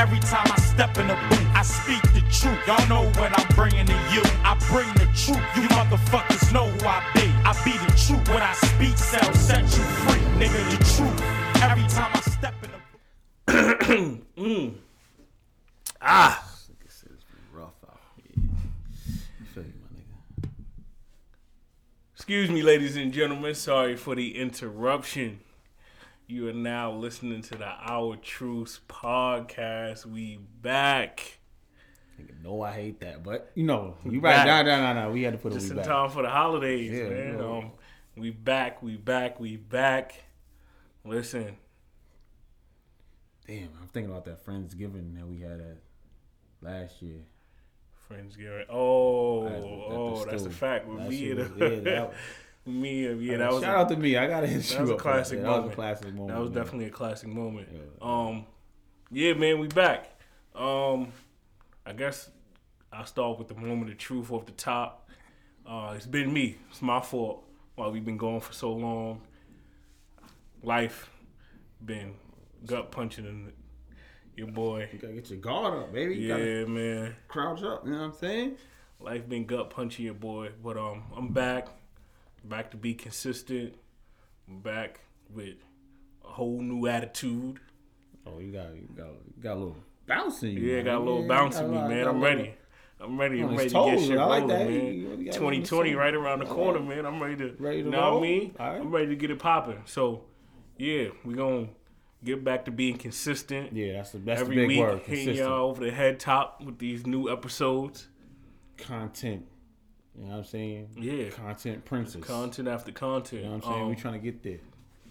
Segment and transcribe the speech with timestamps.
[0.00, 2.58] Every time I step in the booth, I speak the truth.
[2.66, 4.22] Y'all know what I'm bringing to you.
[4.42, 5.44] I bring the truth.
[5.54, 7.28] You motherfuckers know who I be.
[7.44, 8.26] I be the truth.
[8.30, 10.70] What I speak shall set you free, nigga.
[10.70, 11.62] The truth.
[11.62, 12.70] Every time I step in
[13.46, 14.74] the mm.
[16.00, 16.46] Ah.
[22.14, 23.54] Excuse me, ladies and gentlemen.
[23.54, 25.40] Sorry for the interruption.
[26.30, 30.06] You are now listening to the Our Truth podcast.
[30.06, 31.38] We back.
[32.44, 34.46] No, I hate that, but you know, you right.
[34.46, 35.10] No, no, no, no.
[35.10, 35.86] We had to put just it in back.
[35.86, 37.26] time for the holidays, Yeah, man.
[37.32, 37.58] you know.
[37.62, 37.70] Um,
[38.16, 38.80] we back.
[38.80, 39.40] We back.
[39.40, 40.22] We back.
[41.04, 41.56] Listen,
[43.48, 45.78] Damn, I'm thinking about that Friendsgiving that we had at
[46.62, 47.22] last year.
[48.08, 48.66] Friendsgiving.
[48.68, 50.86] Oh, At- at the oh, that's a fact.
[50.86, 52.12] With That me, yeah, that-
[52.66, 54.16] me, and yeah, that Uh, was shout a- out to me.
[54.16, 54.98] I gotta hit That you was a that.
[55.00, 55.62] classic Yeah, moment.
[55.62, 56.28] That was a classic moment.
[56.28, 56.58] That was man.
[56.64, 57.68] definitely a classic moment.
[57.72, 57.80] Yeah.
[58.00, 58.46] Um,
[59.10, 60.08] yeah, man, we back.
[60.54, 61.12] Um,
[61.86, 62.30] I guess
[62.92, 65.08] I'll start with the moment of truth off the top.
[65.66, 66.56] Uh, it's been me.
[66.70, 67.44] It's my fault.
[67.76, 69.22] While we've been going for so long,
[70.62, 71.10] life
[71.84, 72.14] been
[72.66, 73.52] gut punching in
[74.36, 74.88] your boy.
[74.92, 76.16] You gotta get your guard up, baby.
[76.16, 77.16] You Yeah, man.
[77.28, 77.84] crouch up.
[77.86, 78.56] You know what I'm saying?
[78.98, 81.68] Life been gut punching your boy, but um, I'm back,
[82.44, 83.74] back to be consistent.
[84.48, 85.00] Back
[85.32, 85.54] with
[86.24, 87.60] a whole new attitude.
[88.26, 90.60] Oh, you got you got you got a little bounce in you.
[90.60, 90.84] Yeah, man.
[90.86, 92.08] got a little Yeah, bounce in me, lot- man.
[92.08, 92.54] I'm ready.
[93.02, 93.40] I'm ready.
[93.40, 94.66] I'm ready to get shit rolling, that.
[94.68, 94.72] man.
[94.74, 97.06] You- you got a little 2020 right around the corner, man.
[97.06, 97.54] I'm ready to.
[97.58, 98.54] Ready to you know what I mean?
[98.58, 99.80] I'm ready to get it popping.
[99.86, 100.24] So,
[100.76, 101.68] yeah, we gonna
[102.24, 103.72] get back to being consistent.
[103.72, 104.40] Yeah, that's the best.
[104.42, 104.98] Every the big week, word.
[105.02, 108.08] hitting y'all over the head top with these new episodes.
[108.76, 109.46] content.
[110.16, 110.88] You know what I'm saying?
[110.98, 111.30] Yeah.
[111.30, 112.24] Content princess.
[112.24, 113.42] Content after content.
[113.42, 113.82] You know what I'm saying?
[113.84, 114.58] Um, we trying to get there.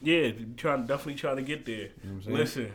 [0.01, 1.77] Yeah, trying definitely trying to get there.
[1.77, 2.37] know what I'm saying?
[2.37, 2.73] Listen,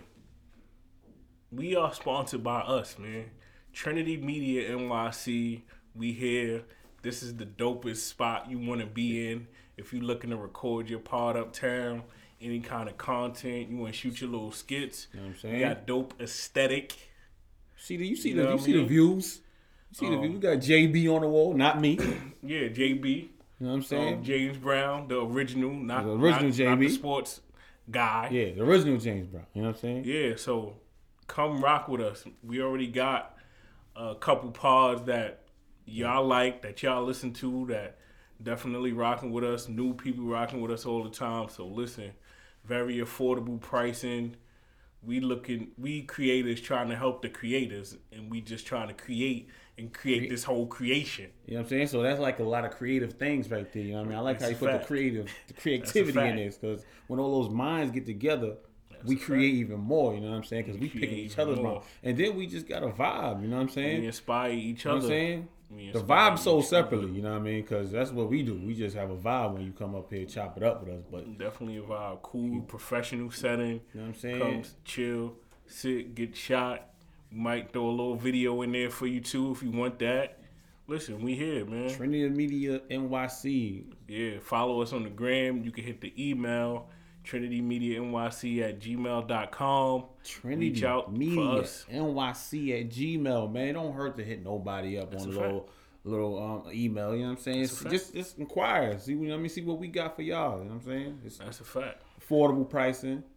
[1.53, 3.27] we are sponsored by us, man.
[3.73, 5.63] Trinity Media NYC.
[5.95, 6.63] We here.
[7.03, 10.89] This is the dopest spot you want to be in if you're looking to record
[10.89, 12.03] your pod uptown.
[12.41, 15.07] Any kind of content you want to shoot your little skits.
[15.13, 15.61] You know what I'm We saying?
[15.61, 16.95] got dope aesthetic.
[17.77, 19.41] See do you see You the you see the views.
[19.95, 20.35] See the Um, views.
[20.35, 21.99] We got JB on the wall, not me.
[22.47, 23.29] Yeah, JB, You
[23.61, 24.15] know what I'm saying?
[24.19, 27.41] um, James Brown, the original, not The original not, not the sports
[27.91, 28.29] guy.
[28.31, 29.47] yeah, the original James Brown.
[29.55, 30.05] You know what I'm saying?
[30.05, 30.75] Yeah, so
[31.27, 32.23] come rock with us.
[32.43, 33.39] We already got
[33.97, 35.45] a couple pods that
[35.87, 37.97] y'all like, that y'all listen to, that
[38.43, 39.69] definitely rocking with us.
[39.69, 41.49] New people rocking with us all the time.
[41.49, 42.11] So listen,
[42.67, 44.37] very affordable pricing.
[45.03, 49.49] We looking, we creators trying to help the creators, and we just trying to create
[49.77, 51.31] and create this whole creation.
[51.47, 51.87] You know what I'm saying?
[51.89, 53.83] So that's like a lot of creative things right there.
[53.83, 54.19] You know what I mean?
[54.19, 57.43] I like That's how you put the creative, the creativity in this because when all
[57.43, 58.57] those minds get together,
[59.05, 60.15] we a create even more.
[60.15, 60.65] You know what I'm saying?
[60.65, 63.43] Because we picking create each other's mind, and then we just got a vibe.
[63.43, 64.01] You know what I'm saying?
[64.01, 65.07] We inspire each You know other.
[65.09, 65.49] what I'm saying?
[65.93, 66.63] The vibe other.
[66.63, 67.63] separately, you know what I mean?
[67.63, 68.55] Because that's what we do.
[68.55, 71.03] We just have a vibe when you come up here, chop it up with us.
[71.11, 72.23] But Definitely a vibe.
[72.23, 73.81] Cool, professional setting.
[73.93, 74.39] You know what I'm saying?
[74.41, 75.35] Come chill,
[75.67, 76.91] sit, get shot.
[77.35, 80.39] Might throw a little video in there for you too if you want that.
[80.87, 81.91] Listen, we here, man.
[81.91, 83.85] Trinity Media NYC.
[84.07, 85.65] Yeah, follow us on the gram.
[85.65, 86.89] You can hit the email
[87.25, 90.05] Trinity Media NYC at gmail.com.
[90.25, 91.63] Trinity Reach out Media.
[91.63, 93.51] NYC at Gmail.
[93.51, 95.69] Man, it don't hurt to hit nobody up on a little
[96.05, 97.15] little um, email.
[97.15, 97.61] You know what I'm saying?
[97.63, 97.85] That's.
[97.85, 98.99] Just just inquire.
[98.99, 99.49] See, what I mean?
[99.49, 100.59] See what we got for y'all.
[100.59, 101.21] You know what I'm saying?
[101.25, 102.03] It's That's a fact.
[102.21, 103.34] affordable pricing, That's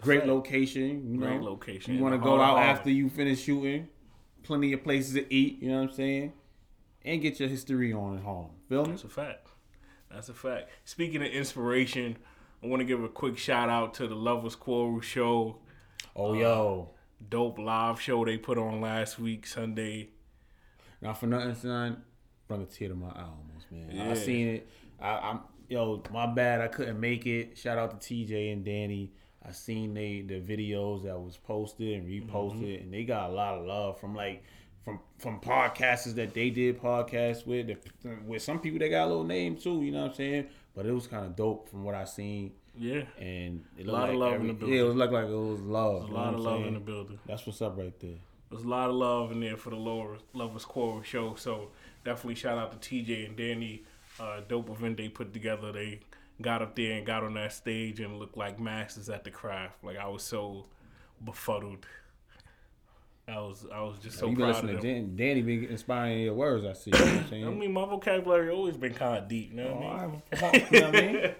[0.00, 0.28] great fact.
[0.28, 1.12] location.
[1.12, 3.88] You Great location You want to go out after you finish shooting.
[4.42, 5.62] Plenty of places to eat.
[5.62, 6.32] You know what I'm saying?
[7.04, 8.50] And get your history on at home.
[8.68, 8.92] Feel me?
[8.92, 9.48] That's a fact.
[10.10, 10.70] That's a fact.
[10.84, 12.16] Speaking of inspiration,
[12.62, 15.58] I want to give a quick shout out to the Lovers Quarrel show.
[16.16, 16.90] Oh uh, yo.
[17.28, 20.10] Dope live show they put on last week, Sunday.
[21.00, 22.02] Not for nothing, son.
[22.48, 23.90] Brought a tear to my eye almost, man.
[23.92, 24.10] Yeah.
[24.10, 24.70] I seen it.
[25.00, 26.60] I, I'm yo, my bad.
[26.60, 27.56] I couldn't make it.
[27.56, 29.12] Shout out to TJ and Danny.
[29.46, 32.82] I seen they the videos that was posted and reposted, Mm-hmm.
[32.84, 34.42] and they got a lot of love from like
[34.84, 37.68] from from podcasters that they did podcasts with.
[37.68, 39.82] that- With some people that got a little name too.
[39.82, 40.46] You know what I'm saying?
[40.74, 43.02] But it was kind of dope from what I seen, Yeah.
[43.18, 44.76] and it A lot of like love in the building.
[44.76, 46.00] Yeah, it was looked like it was love.
[46.02, 47.18] There's a lot of love in the building.
[47.26, 48.18] That's what's up right there.
[48.50, 51.34] There's a lot of love in there for the lower Lovers Quarrel show.
[51.34, 51.70] So
[52.04, 53.84] definitely shout out to TJ and Danny.
[54.18, 55.72] Uh, dope event they put together.
[55.72, 56.00] They
[56.40, 59.82] got up there and got on that stage and looked like masters at the craft.
[59.84, 60.66] Like I was so
[61.24, 61.86] befuddled.
[63.28, 64.94] I was I was just so you been proud listening to.
[64.94, 66.64] Dan, Danny been inspiring your words.
[66.64, 66.90] I see.
[66.90, 67.46] You know what I'm saying?
[67.46, 69.50] I mean, my vocabulary always been kind of deep.
[69.50, 70.22] You know what I oh, mean?
[70.32, 71.32] Oh, I- you know what I mean?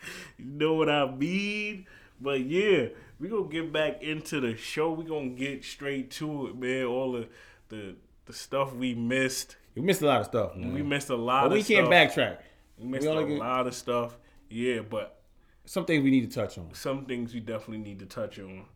[0.38, 1.86] you know what I mean?
[2.20, 2.88] But yeah,
[3.18, 4.92] we gonna get back into the show.
[4.92, 6.84] We gonna get straight to it, man.
[6.84, 7.28] All the
[7.70, 7.96] the
[8.26, 9.56] the stuff we missed.
[9.74, 10.74] We missed a lot of stuff, man.
[10.74, 11.44] We missed a lot.
[11.44, 11.92] but we can't stuff.
[11.92, 12.38] backtrack.
[12.76, 14.18] We missed we a get- lot of stuff.
[14.50, 15.16] Yeah, but
[15.64, 18.66] Some things we need to touch on, some things we definitely need to touch on.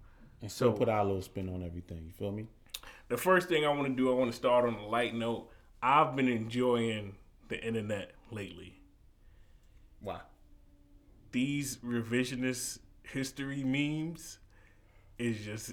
[0.43, 2.05] and still So- put our little spin on everything.
[2.06, 2.47] You feel me?
[3.09, 5.50] The first thing I want to do, I want to start on a light note.
[5.82, 7.17] I've been enjoying
[7.49, 8.79] the internet lately.
[10.00, 10.21] Why?
[11.32, 14.38] These revisionist history memes
[15.19, 15.73] is just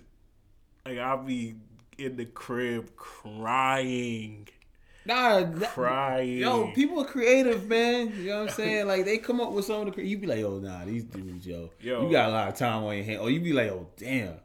[0.86, 1.56] like I'll be
[1.98, 4.48] in the crib crying,
[5.06, 6.38] Nah, that- crying.
[6.38, 8.14] Yo, people are creative, man.
[8.18, 8.88] You know what I'm saying?
[8.88, 10.06] Like they come up with some of the.
[10.06, 12.06] You be like, oh nah, these dudes, yo, Yo.
[12.06, 13.20] you got a lot of time on your hand.
[13.22, 14.36] Or you be like, oh, damn.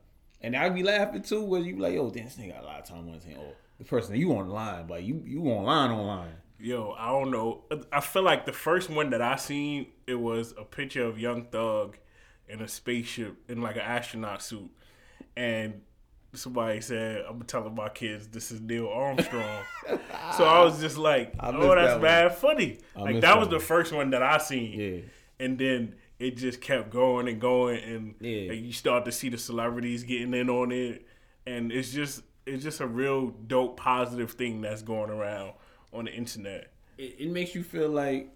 [0.41, 2.67] And I be laughing too, where you be like, yo, damn, this nigga got a
[2.67, 3.38] lot of time on his hand.
[3.38, 6.32] Or the person you online, but you you online online.
[6.59, 7.64] Yo, I don't know.
[7.93, 11.44] I feel like the first one that I seen, it was a picture of Young
[11.47, 11.99] Thug
[12.49, 14.70] in a spaceship in like an astronaut suit,
[15.37, 15.82] and
[16.37, 19.62] somebody said, "I'm telling my kids this is Neil Armstrong."
[20.37, 23.38] so I was just like, I "Oh, that's that bad funny." I like that that
[23.38, 25.00] was the first one that I seen, Yeah.
[25.44, 28.50] and then it just kept going and going, and Yeah.
[28.50, 31.06] like, you start to see the celebrities getting in on it,
[31.47, 35.53] and it's just it's just a real dope positive thing that's going around
[35.93, 36.73] on the internet.
[36.97, 38.33] It, it makes you feel like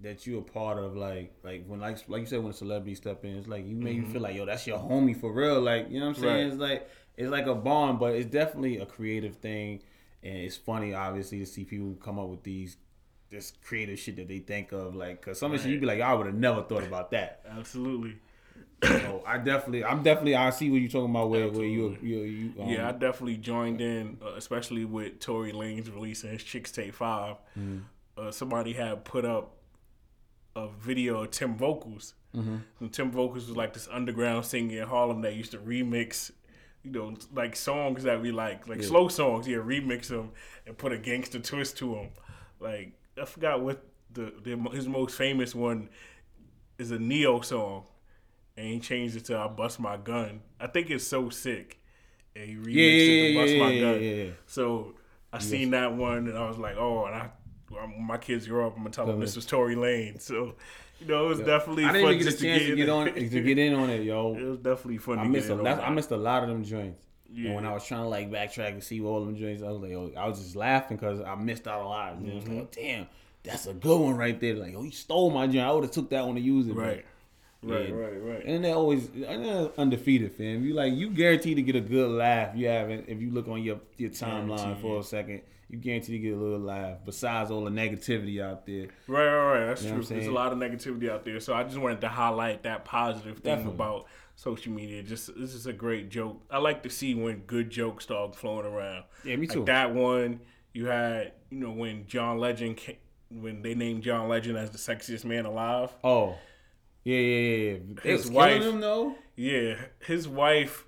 [0.00, 2.94] that you're a part of like like when like like you said when a celebrity
[2.94, 4.12] step in, it's like you make you mm-hmm.
[4.12, 5.60] feel like yo that's your homie for real.
[5.60, 6.34] Like you know what I'm saying?
[6.34, 6.52] Right.
[6.52, 9.82] It's like it's like a bond, but it's definitely a creative thing,
[10.22, 12.76] and it's funny obviously to see people come up with these
[13.30, 15.86] this creative shit that they think of like because some of the shit you be
[15.86, 17.40] like I would have never thought about that.
[17.58, 18.16] Absolutely.
[18.82, 22.18] So I definitely I'm definitely I see what you're talking about where where you you
[22.20, 26.94] you um, Yeah, I definitely joined in, uh, especially with Tory Lanez releasing his Chixtape
[26.94, 27.36] 5.
[27.58, 27.78] Mm-hmm.
[28.16, 29.56] Uh, somebody had put up
[30.54, 32.14] a video of Tim Vocals.
[32.36, 32.88] Mm-hmm.
[32.88, 36.30] Tim Vocals was like this underground singer in Harlem that used to remix,
[36.84, 39.48] you know, like songs that we like, like slow songs.
[39.48, 40.30] Yeah, remix them
[40.66, 42.08] and put a gangster twist to them.
[42.60, 43.82] Like, I forgot what
[44.12, 45.88] the, the his most famous one
[46.78, 47.84] is a Ne-Yo song.
[48.56, 50.40] And he changed it to I Bust My Gun.
[50.60, 51.80] I think it's so sick.
[52.36, 54.02] And he remixed Yeah, it yeah, to Bust yeah, My yeah, Gun.
[54.02, 54.30] yeah, yeah.
[54.46, 54.94] So
[55.32, 57.30] I seen that one and I was like, oh, and I
[57.74, 60.18] when my kids grow up, I'm gonna tell them Tell this was Tory Lane.
[60.18, 60.54] So,
[61.00, 62.88] you know, it was definitely I didn't even get a chance to to get, get
[62.88, 63.30] on in.
[63.30, 64.34] to get in on it, yo.
[64.38, 65.18] it was definitely fun.
[65.18, 67.02] I to missed get a in that's, on I missed a lot of them joints.
[67.32, 67.46] Yeah.
[67.46, 69.82] And when I was trying to like backtrack and see all them joints, I was
[69.82, 72.20] like, oh, I was just laughing because I missed out a lot.
[72.20, 72.58] You know, Mm-hmm.
[72.58, 73.06] like, damn,
[73.42, 74.54] that's a good one right there.
[74.54, 75.66] Like, oh, you stole my joint.
[75.66, 76.74] I would have took that one to use it.
[76.76, 77.04] but- Right.
[77.66, 77.94] Right, Yeah.
[77.94, 78.44] right, right.
[78.44, 80.64] And they always and they're undefeated, fam.
[80.66, 82.54] You like you guaranteed to get a good laugh.
[82.54, 84.82] You haven't if you look on your your timeline Guaranteed.
[84.82, 85.40] for a second.
[85.74, 86.98] You guarantee to get a little laugh.
[87.04, 89.66] Besides all the negativity out there, Right, right, right.
[89.66, 90.04] That's You know true.
[90.04, 93.38] There's a lot of negativity out there, so I just wanted to highlight that positive
[93.38, 93.74] thing Definitely.
[93.74, 94.06] about
[94.36, 95.02] social media.
[95.02, 96.40] Just this is a great joke.
[96.48, 99.02] I like to see when good jokes start flowing around.
[99.24, 99.58] Yeah, me too.
[99.60, 100.40] Like that one
[100.72, 102.96] you had, you know, when John Legend, ca
[103.30, 105.90] when they named John Legend as the sexiest man alive.
[106.04, 106.36] oh
[107.02, 108.00] yeah, yeah, yeah.
[108.04, 109.16] His wife- him though.
[109.34, 109.74] Yeah,
[110.06, 110.86] his wife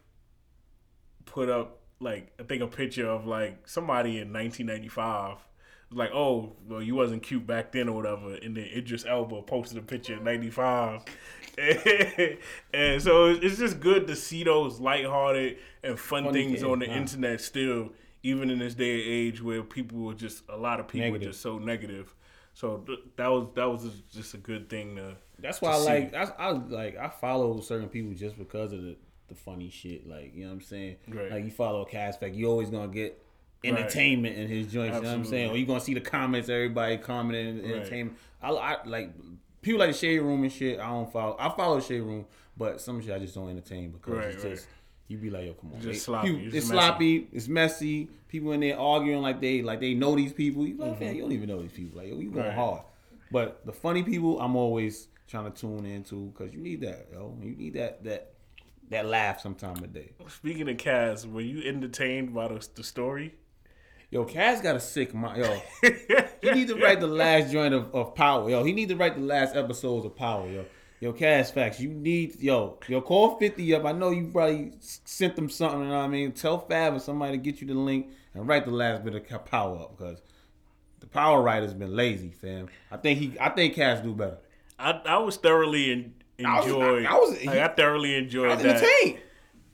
[1.24, 5.38] put up like I think a picture of like somebody in 1995.
[5.92, 9.78] Like, oh, well, you wasn't cute back then or whatever, and then Idris Elba posted
[9.78, 11.04] a picture in '95,
[12.74, 16.86] and so it's just good to see those lighthearted and fun Funny things on the
[16.86, 17.90] internet still,
[18.24, 21.28] even in this day and age where people are just a lot of people Negative.
[21.28, 22.14] are just so negative.
[22.54, 25.16] So th- that was that was just a good thing to.
[25.38, 25.84] That's to why I see.
[25.86, 28.96] like I, I like I follow certain people just because of the,
[29.28, 30.08] the funny shit.
[30.08, 30.96] Like you know what I'm saying.
[31.08, 31.30] Right.
[31.30, 33.22] Like you follow a cast fact, you always gonna get
[33.64, 34.96] entertainment in his joints.
[34.96, 35.50] You know what I'm saying?
[35.50, 37.72] Or you gonna see the comments, everybody commenting Right.
[37.76, 38.18] entertainment.
[38.42, 39.12] I, I like
[39.62, 40.78] people like the shade room and shit.
[40.78, 41.36] I don't follow.
[41.38, 44.52] I follow shade room, but some shit I just don't entertain because Right, it's right.
[44.54, 44.66] just.
[45.08, 45.80] You be like, yo, come on.
[45.80, 46.30] Just sloppy.
[46.30, 46.74] people- It's it's messy.
[46.88, 47.28] sloppy.
[47.32, 48.08] It's messy.
[48.26, 50.66] People in there arguing like they like they know these people.
[50.66, 51.04] You like, Mm-hmm.
[51.04, 51.98] man, you don't even know these people.
[51.98, 52.52] Like, yo, you going Right.
[52.54, 52.82] hard.
[53.30, 57.36] But the funny people, I'm always trying to tune into because you need that, yo.
[57.40, 58.32] You need that that
[58.90, 60.12] that laugh sometime a day.
[60.28, 63.34] Speaking of Kaz, were you entertained by the, the story?
[64.10, 65.44] Yo, Cass got a sick mind.
[65.44, 65.60] Yo,
[66.42, 68.48] he need to write the last joint of, of Power.
[68.48, 70.48] Yo, he need to write the last episodes of Power.
[70.48, 70.64] Yo,
[71.00, 71.80] yo, Cass Facts.
[71.80, 73.84] You need yo, yo, call Fifty up.
[73.84, 75.80] I know you probably sent them something.
[75.80, 76.32] You know what I mean?
[76.32, 79.44] Tell Fab or somebody to get you the link and write the last bit of
[79.44, 80.22] Power up because
[81.00, 82.68] the Power writer's been lazy, fam.
[82.92, 84.38] I think he, I think Cass do better.
[84.78, 87.04] I I was thoroughly en- I was- enjoyed.
[87.06, 89.18] I- I was- like, I thoroughly enjoyed I was that entertained.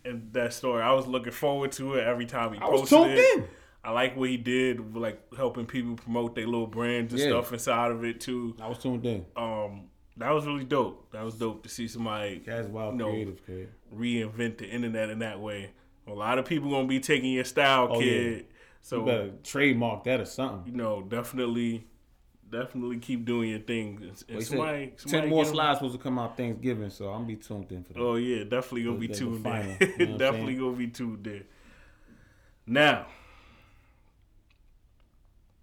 [0.05, 0.83] and that story.
[0.83, 3.39] I was looking forward to it every time he I was posted tuned it.
[3.39, 3.49] in.
[3.85, 7.29] I like what he did, like helping people promote their little brands and Yeah.
[7.29, 8.55] stuff inside of it too.
[8.61, 9.25] I was tuned in.
[9.37, 9.89] Um,
[10.19, 11.11] that was really dope.
[11.13, 13.11] That was dope to see somebody Cass wild No.
[13.11, 13.71] creative, kid.
[13.93, 15.71] reinvent the internet in that way.
[16.07, 18.05] A lot of people gonna be taking your style, Oh, yeah.
[18.05, 18.47] kid.
[18.83, 20.73] So You better trademark that or something.
[20.73, 21.87] you know, definitely,
[22.53, 23.99] definitely keep doing your thing.
[24.03, 27.37] And, said somebody, somebody Ten more slides supposed to come out Thanksgiving, so I'm be
[27.37, 28.01] tuned in for that.
[28.01, 29.77] Oh yeah, definitely gonna be tuned in.
[29.99, 31.45] you know definitely gonna be tuned in.
[32.67, 33.07] Now,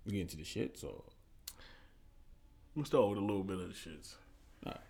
[0.05, 1.03] We get into the shit, so
[1.58, 4.15] I'm gonna start with a little bit of the shits.
[4.65, 4.81] Alright.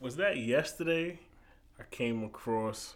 [0.00, 1.20] Was that yesterday?
[1.78, 2.94] I came across.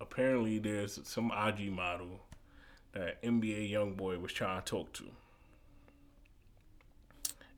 [0.00, 2.20] Apparently, there's some IG model
[2.92, 5.04] that NBA YoungBoy was trying to talk to.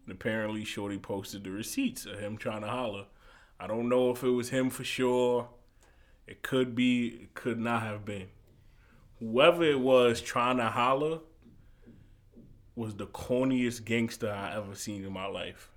[0.05, 3.07] And apparently, Shorty posted the receipts of him trying to holler.
[3.61, 5.49] I don't know if it was him for sure.
[6.27, 8.29] It could be, it could not have been.
[9.21, 11.21] Whoever it was trying to holler
[12.75, 15.71] was the corniest gangster I ever seen in my life.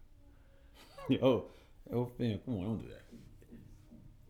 [1.10, 1.46] yo,
[1.92, 3.02] yo, fam, come on, don't do that.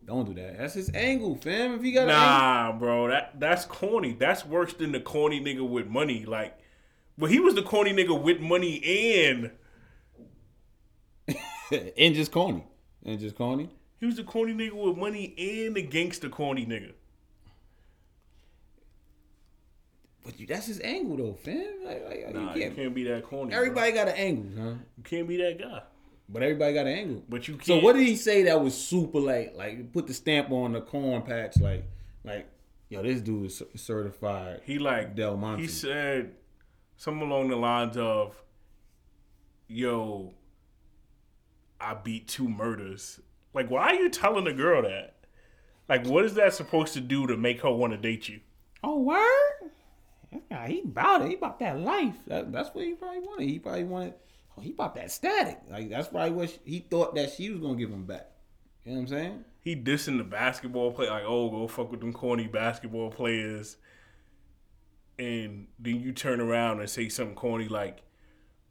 [0.06, 0.58] Don't do that.
[0.58, 1.74] That's his angle, fam.
[1.74, 4.12] If he got Nah, bro, that that's corny.
[4.12, 6.24] That's worse than the corny nigga with money.
[6.24, 6.56] Like,
[7.18, 9.64] but he was the corny nigga with money and an angle,
[11.98, 12.64] and just corny,
[13.04, 13.68] and just corny.
[13.98, 16.92] he was the corny nigga with money and the gangster corny nigga.
[20.24, 21.66] But you, that's his angle, though, fam.
[21.84, 22.76] Like, like, Nah, you you can't.
[22.76, 23.50] can't be that corny.
[23.50, 23.58] bro.
[23.58, 24.74] Everybody got an angle, huh?
[24.96, 25.82] you can't be that guy.
[26.28, 27.22] But everybody got an angle.
[27.28, 27.64] But you can't.
[27.66, 30.80] So what did he say that was super like like put the stamp on the
[30.80, 31.84] corn patch like
[32.24, 32.48] like
[32.88, 34.62] yo this dude is certified.
[34.64, 35.62] He like Del Monte.
[35.62, 36.32] He said
[36.96, 38.34] something along the lines of,
[39.68, 40.34] "Yo,
[41.80, 43.20] I beat two murders."
[43.54, 45.14] Like, why are you telling a girl that?
[45.88, 48.40] Like, what is that supposed to do to make her want to date you?
[48.82, 49.70] Oh word!
[50.50, 51.28] Yeah, he about it.
[51.28, 52.16] He about that life.
[52.26, 53.48] That, that's what he probably wanted.
[53.48, 54.14] He probably wanted.
[54.56, 55.58] Oh, he about that static.
[55.70, 58.30] Like that's probably what she, he thought that she was gonna give him back.
[58.84, 59.44] You know what I'm saying?
[59.60, 63.76] He dissing the basketball play like, "Oh, go fuck with them corny basketball players,"
[65.18, 68.02] and then you turn around and say something corny like,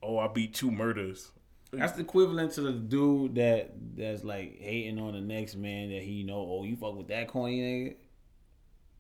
[0.02, 1.32] "Oh, I beat two murders."
[1.80, 6.02] That's the equivalent to the dude that that's like hating on the next man that
[6.04, 6.38] he know.
[6.38, 7.96] Oh, you fuck with that corny nigga.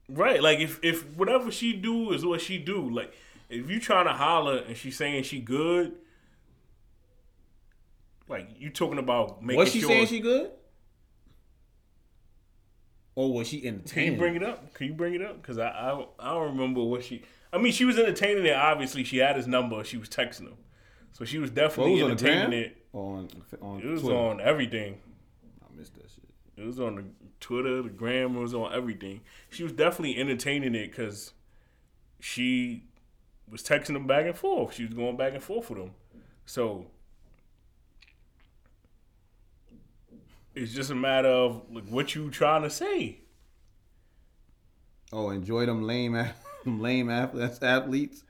[0.07, 3.13] Right, like if if whatever she do is what she do, like
[3.49, 5.93] if you trying to holler and she's saying she good,
[8.27, 9.89] like you talking about making Was she sure.
[9.89, 10.51] saying she good?
[13.15, 13.87] Or was she entertaining?
[13.87, 14.73] Can you bring it up?
[14.73, 15.41] Can you bring it up?
[15.41, 17.23] Because I, I I don't remember what she.
[17.53, 18.53] I mean, she was entertaining it.
[18.55, 19.83] Obviously, she had his number.
[19.85, 20.57] She was texting him,
[21.17, 22.77] so she was definitely was on the entertaining it.
[22.91, 23.29] On
[23.61, 24.17] on It was Twitter.
[24.17, 24.97] on everything.
[25.63, 26.25] I missed that shit.
[26.57, 27.03] It was on the
[27.39, 28.35] Twitter, the gram.
[28.35, 29.21] It was on everything.
[29.49, 31.31] She was definitely entertaining it because
[32.19, 32.83] she
[33.49, 34.73] was texting them back and forth.
[34.73, 35.91] She was going back and forth with them.
[36.45, 36.87] So
[40.53, 43.19] it's just a matter of like what you trying to say.
[45.13, 46.13] Oh, enjoy them lame
[46.65, 48.23] them lame athletes.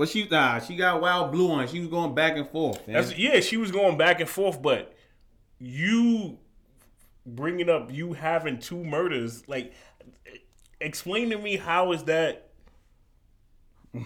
[0.00, 1.68] But she nah, she got wild blue on.
[1.68, 2.80] She was going back and forth.
[2.86, 4.94] That's, yeah, she was going back and forth, but
[5.58, 6.38] you
[7.26, 9.74] bringing up you having two murders, like,
[10.80, 12.48] explain to me how is that?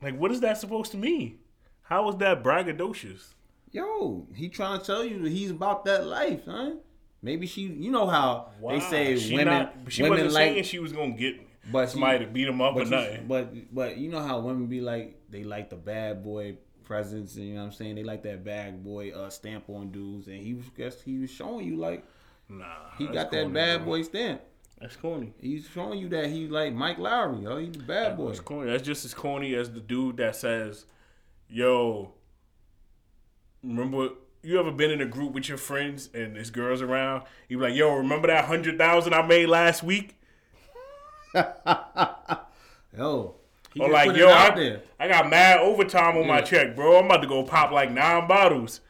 [0.00, 1.40] Like, what is that supposed to mean?
[1.82, 3.34] How is that braggadocious?
[3.72, 6.74] Yo, he trying to tell you that he's about that life, huh?
[7.20, 10.62] Maybe she, you know how they say She women, not- she women wasn't like, saying
[10.62, 13.26] she was gonna get But she- somebody to beat him up or but, you, nothing.
[13.26, 17.44] but but you know how women be like, they like the bad boy presence, and
[17.46, 17.94] you know what I'm saying?
[17.96, 21.30] They like that bad boy uh, stamp on dudes, and he was guess he was
[21.30, 22.04] showing you like
[22.48, 22.64] nah,
[22.98, 23.86] he got that bad bro.
[23.86, 24.40] boy stamp.
[24.80, 25.34] That's corny.
[25.38, 28.28] He's showing you that he like Mike Lowrey, yo, he's the bad boy.
[28.28, 28.70] That's corny.
[28.70, 30.86] That's just as corny as the dude that says,
[31.48, 32.14] "Yo,
[33.62, 34.10] remember
[34.42, 37.24] you ever been in a group with your friends and there's girl's around?
[37.48, 40.16] You be like, yo, remember that hundred thousand I made last week?
[42.96, 43.36] Yo,
[43.72, 44.82] he Or like, yo, out I, there.
[44.98, 46.98] I got mad overtime on my check, bro.
[46.98, 48.80] I'm about to go pop like nine bottles.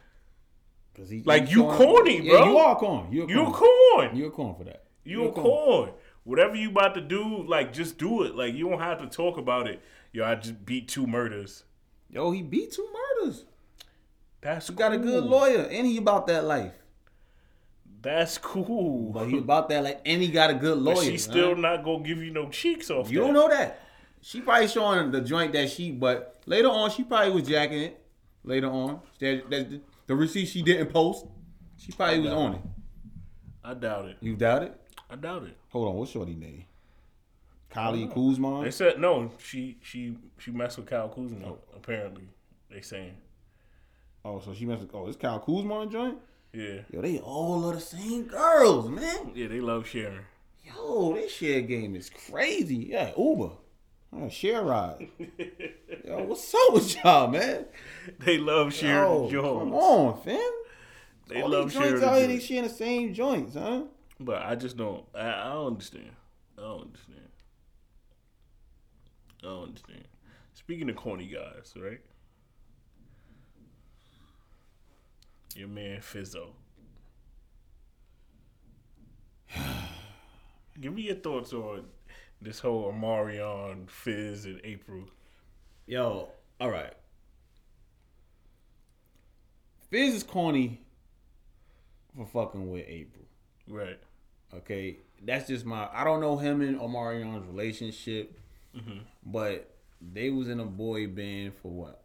[1.07, 2.45] he- Like, you corny, Yeah, bro.
[2.45, 3.15] you are corny.
[3.15, 4.07] You a You a corny.
[4.07, 4.15] corn.
[4.15, 4.83] You a corn for that.
[5.03, 5.91] You a corn.
[6.23, 8.35] Whatever you about to do, like just do it.
[8.35, 9.81] Like you don't have to talk about it.
[10.13, 11.63] Yo, I just beat two murders.
[12.09, 12.87] Yo, he beat two
[13.19, 13.45] murders.
[14.41, 16.73] That's He got a good lawyer, and he about that life.
[18.01, 19.11] That's cool.
[19.11, 20.95] But he about that like, and he got a good lawyer.
[20.95, 21.61] But she's still huh?
[21.61, 23.11] not gonna give you no cheeks off.
[23.11, 23.25] You that.
[23.25, 23.79] don't know that.
[24.21, 27.97] She probably showing the joint that she, but later on she probably was jacking it.
[28.43, 31.27] Later on, that, that, the receipt she didn't post,
[31.77, 32.61] she probably was on it.
[33.63, 34.17] I doubt it.
[34.19, 34.81] You doubt it?
[35.09, 35.55] I doubt it.
[35.69, 36.65] Hold on, what's shorty name?
[37.71, 38.63] Kylie Kuzma.
[38.63, 39.31] They said no.
[39.37, 41.47] She she she messed with Kyle Kuzma.
[41.47, 41.59] Oh.
[41.75, 42.27] Apparently,
[42.69, 43.15] they saying.
[44.25, 44.91] Oh, so she messed with.
[44.93, 46.17] Oh, it's Kyle Kuzma joint.
[46.53, 49.31] Yeah, Yo, they all are the same girls, man.
[49.33, 50.25] yeah, they love sharing.
[50.65, 52.87] Yo, this share game is crazy.
[52.91, 53.51] Yeah, Uber.
[54.13, 55.07] Uh, share ride.
[56.05, 57.65] Yo, what's up with y'all, man?
[58.19, 60.51] They love sharing Yo, the come on, fam.
[61.29, 62.45] They All love sharing joints the out here, they joints.
[62.45, 63.83] sharing the same joints, huh?
[64.19, 65.05] But I just don't.
[65.15, 66.09] I, I don't understand.
[66.57, 67.19] I don't understand.
[69.41, 70.03] I don't understand.
[70.53, 72.01] Speaking of corny guys, right?
[75.55, 76.49] Your man Fizzo.
[80.79, 81.85] Give me your thoughts on
[82.41, 85.03] this whole Omarion, Fizz, and April.
[85.85, 86.29] Yo,
[86.59, 86.93] all right.
[89.89, 90.79] Fizz is corny
[92.15, 93.25] for fucking with April.
[93.67, 93.99] Right.
[94.53, 95.87] Okay, that's just my.
[95.93, 98.37] I don't know him and Omarion's relationship,
[98.75, 98.99] mm-hmm.
[99.25, 99.69] but
[100.01, 102.00] they was in a boy band for what,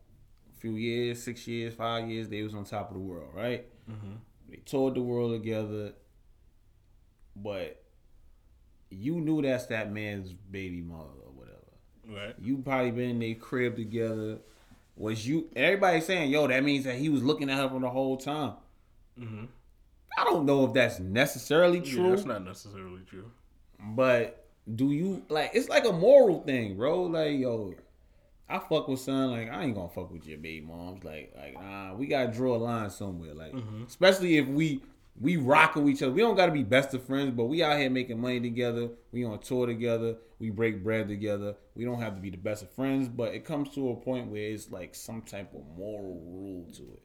[0.58, 2.28] few years, six years, five years.
[2.28, 3.66] They was on top of the world, right?
[4.48, 5.92] They toured the world together,
[7.34, 7.82] but
[8.90, 11.56] you knew that's that man's baby mother or whatever.
[12.26, 12.34] Right.
[12.40, 14.38] You probably been in their crib together.
[14.96, 15.48] Was you?
[15.54, 18.54] Everybody saying, "Yo, that means that he was looking at her for the whole time."
[19.20, 19.44] Mm-hmm.
[20.18, 22.10] I don't know if that's necessarily Yeah, true.
[22.10, 23.30] that's not necessarily true.
[23.78, 25.50] But do you like?
[25.52, 27.02] It's like a moral thing, bro.
[27.02, 27.74] Like, yo,
[28.48, 29.30] I fuck with son.
[29.32, 31.02] Like, I ain't gonna fuck with your baby moms.
[31.04, 33.34] Like, like, nah, we gotta draw a line somewhere.
[33.34, 33.54] Like,
[33.86, 34.82] especially if we
[35.18, 36.12] we rocking with each other.
[36.12, 38.90] We don't gotta be best of friends, but we out here making money together.
[39.12, 40.16] We on tour together.
[40.38, 41.56] We break bread together.
[41.74, 44.30] We don't have to be the best of friends, but it comes to a point
[44.30, 47.02] where it's like some type of moral rule to it.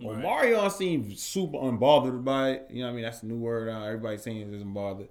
[0.00, 0.22] Well, Right.
[0.22, 2.66] Mario seems super unbothered by it.
[2.70, 3.04] You know what I mean?
[3.04, 3.68] That's the new word.
[3.68, 5.08] Uh, everybody's saying is unbothered.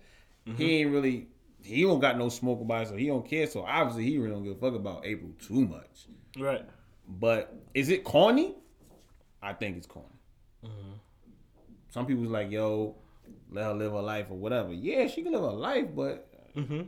[0.58, 1.27] He ain't really,
[1.63, 3.48] he don't got no smoke about it, so he don't care.
[3.48, 6.08] So obviously he really don't give a fuck about April too much.
[6.38, 6.65] Right.
[7.08, 8.55] But is it corny?
[9.41, 10.08] I think it's corny.
[11.89, 12.96] Some people's like, yo,
[13.51, 14.74] let her live her life or whatever.
[14.74, 16.82] Yeah, she can live her life, but Mm-hmm.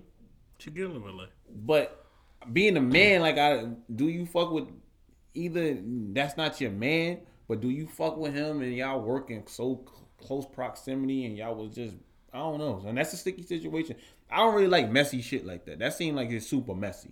[0.59, 1.29] She getting live her life.
[1.65, 2.05] but
[2.53, 4.67] being a man, like I do you fuck with
[5.33, 5.77] either
[6.13, 9.83] that's not your man, but do you fuck with him and y'all working so
[10.17, 11.95] close proximity and y'all was just
[12.35, 12.83] I don't know.
[12.85, 13.95] And that's a sticky situation.
[14.29, 15.79] I don't really like messy shit like that.
[15.79, 17.11] That seemed like it's super messy.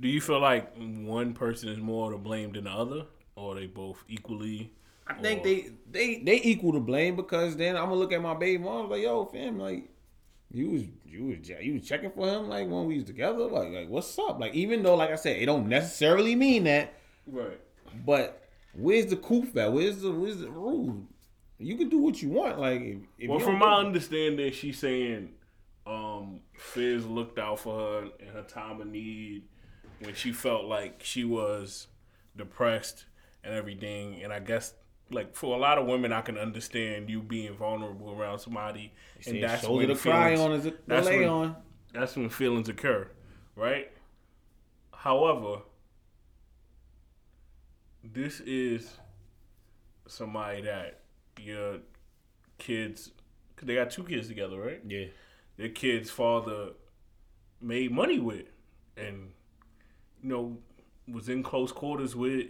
[0.00, 3.66] Do you feel like one person is more to blame than the other, or they
[3.66, 4.72] both equally?
[5.06, 8.22] I think or- they they they equal to blame because then I'm gonna look at
[8.22, 9.90] my baby mom like, yo, fam, like
[10.50, 13.72] you was you was you was checking for him like when we was together, like
[13.72, 14.40] like what's up?
[14.40, 16.94] Like even though like I said, it don't necessarily mean that,
[17.26, 17.60] right.
[18.06, 18.42] but
[18.74, 19.70] where's the coof at?
[19.70, 21.06] Where's the where's the rule?
[21.58, 25.30] You can do what you want, like if, if Well, from my understanding, she's saying
[25.86, 29.42] um, Fizz looked out for her in her time of need
[30.00, 31.86] when she felt like she was
[32.36, 33.06] depressed
[33.42, 34.22] and everything.
[34.22, 34.74] And I guess,
[35.10, 38.92] like for a lot of women, I can understand you being vulnerable around somebody,
[39.26, 41.56] and that's shoulder when to cry feelings- on is to that's when- on.
[41.94, 43.08] that's when feelings occur,
[43.54, 43.90] right?
[44.92, 45.62] However,
[48.02, 48.98] this is
[50.06, 51.00] somebody that
[51.40, 51.78] your
[52.58, 53.10] kids,
[53.56, 54.80] cause they got two kids together, right?
[54.86, 55.06] Yeah.
[55.56, 56.70] Their kid's father
[57.60, 58.46] made money with,
[58.96, 59.30] and
[60.22, 60.58] you know
[61.08, 62.46] was in close quarters with.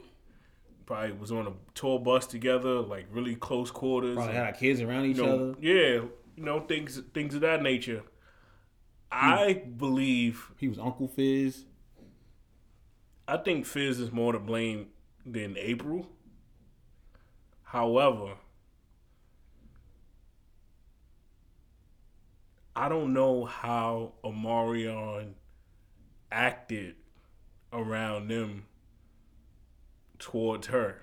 [0.86, 4.14] Probably was on a tour bus together, like really close quarters.
[4.14, 5.54] Probably and- had kids around each you know, other.
[5.60, 5.72] yeah,
[6.36, 8.02] you know things things of that nature.
[9.10, 11.64] I believe He was Uncle Fizz.
[13.28, 14.88] I think Fizz is more to blame
[15.24, 16.06] than April.
[17.62, 18.34] However,
[22.76, 25.32] I don't know how Omarion
[26.30, 26.96] acted
[27.72, 28.66] around them
[30.18, 31.00] towards her.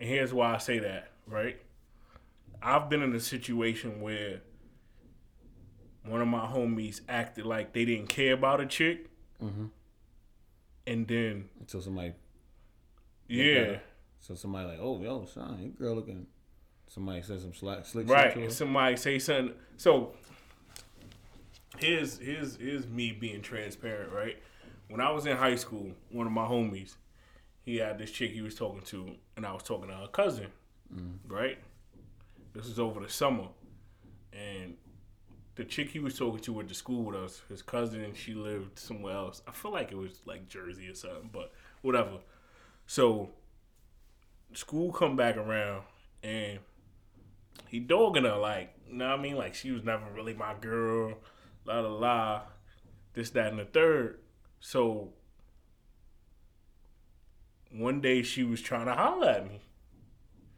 [0.00, 1.60] And here's why I say that, right?
[2.62, 4.40] I've been in a situation where
[6.04, 9.10] one of my homies acted like they didn't care about a chick.
[9.42, 9.66] Mm-hmm.
[10.86, 12.14] And then, Until somebody
[13.28, 13.78] yeah, uh,
[14.18, 16.26] so somebody like, oh yo, son, your girl looking
[16.92, 18.52] somebody said some slack slick shit right.
[18.52, 19.54] Somebody say something.
[19.76, 20.12] So
[21.78, 24.36] here's here's here's me being transparent, right?
[24.88, 26.96] When I was in high school, one of my homies,
[27.64, 30.48] he had this chick he was talking to, and I was talking to her cousin,
[30.94, 31.14] mm.
[31.26, 31.58] right?
[32.52, 33.48] This was over the summer,
[34.34, 34.74] and
[35.54, 37.40] the chick he was talking to went to school with us.
[37.48, 39.40] His cousin, and she lived somewhere else.
[39.48, 42.18] I feel like it was like Jersey or something, but whatever.
[42.86, 43.30] So
[44.52, 45.84] school come back around,
[46.22, 46.58] and
[47.72, 49.36] he dogging her like, you know what I mean?
[49.36, 51.14] Like she was never really my girl,
[51.64, 52.42] la la la,
[53.14, 54.18] this, that, and the third.
[54.60, 55.14] So
[57.70, 59.60] one day she was trying to holler at me.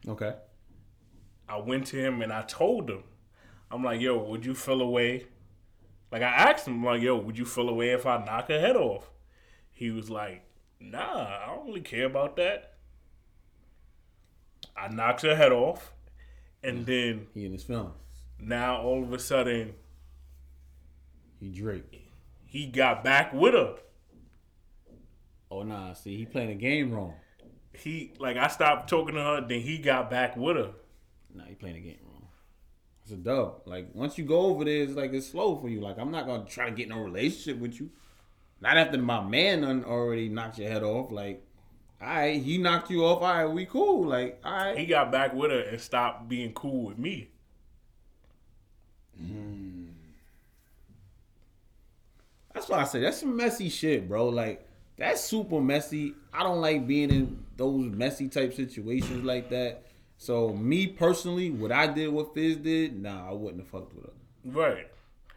[0.05, 0.33] Okay.
[1.47, 3.03] I went to him and I told him,
[3.71, 5.27] I'm like, yo, would you feel away?
[6.11, 8.75] Like I asked him, like, yo, would you feel away if I knock her head
[8.75, 9.09] off?
[9.71, 10.43] He was like,
[10.81, 12.73] nah, I don't really care about that.
[14.75, 15.93] I knocked her head off,
[16.65, 17.93] and then He in his feelings.
[18.39, 19.73] now all of a sudden
[21.39, 22.11] He Drake.
[22.45, 23.75] he got back with her.
[25.51, 27.13] Oh nah, see, he playing the game wrong.
[27.73, 30.71] He like I stopped talking to her, then he got back with her.
[31.33, 32.27] Nah, he playing the game wrong.
[33.03, 33.61] It's a dub.
[33.65, 35.81] Like once you go over there, it's like it's slow for you.
[35.81, 37.89] Like I'm not gonna try to get no relationship with you.
[38.61, 41.11] Not after my man already knocked your head off.
[41.11, 41.45] Like,
[42.01, 43.21] all right, he knocked you off.
[43.21, 44.05] All right, we cool.
[44.05, 44.77] Like, all right.
[44.77, 47.29] He got back with her and stopped being cool with me.
[49.17, 49.85] Hmm.
[52.53, 54.29] That's why I say that's some messy shit, bro.
[54.29, 54.65] Like
[54.97, 56.13] that's super messy.
[56.33, 59.83] I don't like being in those messy type situations like that.
[60.17, 64.05] So me personally, what I did, what Fizz did, nah, I wouldn't have fucked with
[64.05, 64.11] her.
[64.45, 64.87] Right.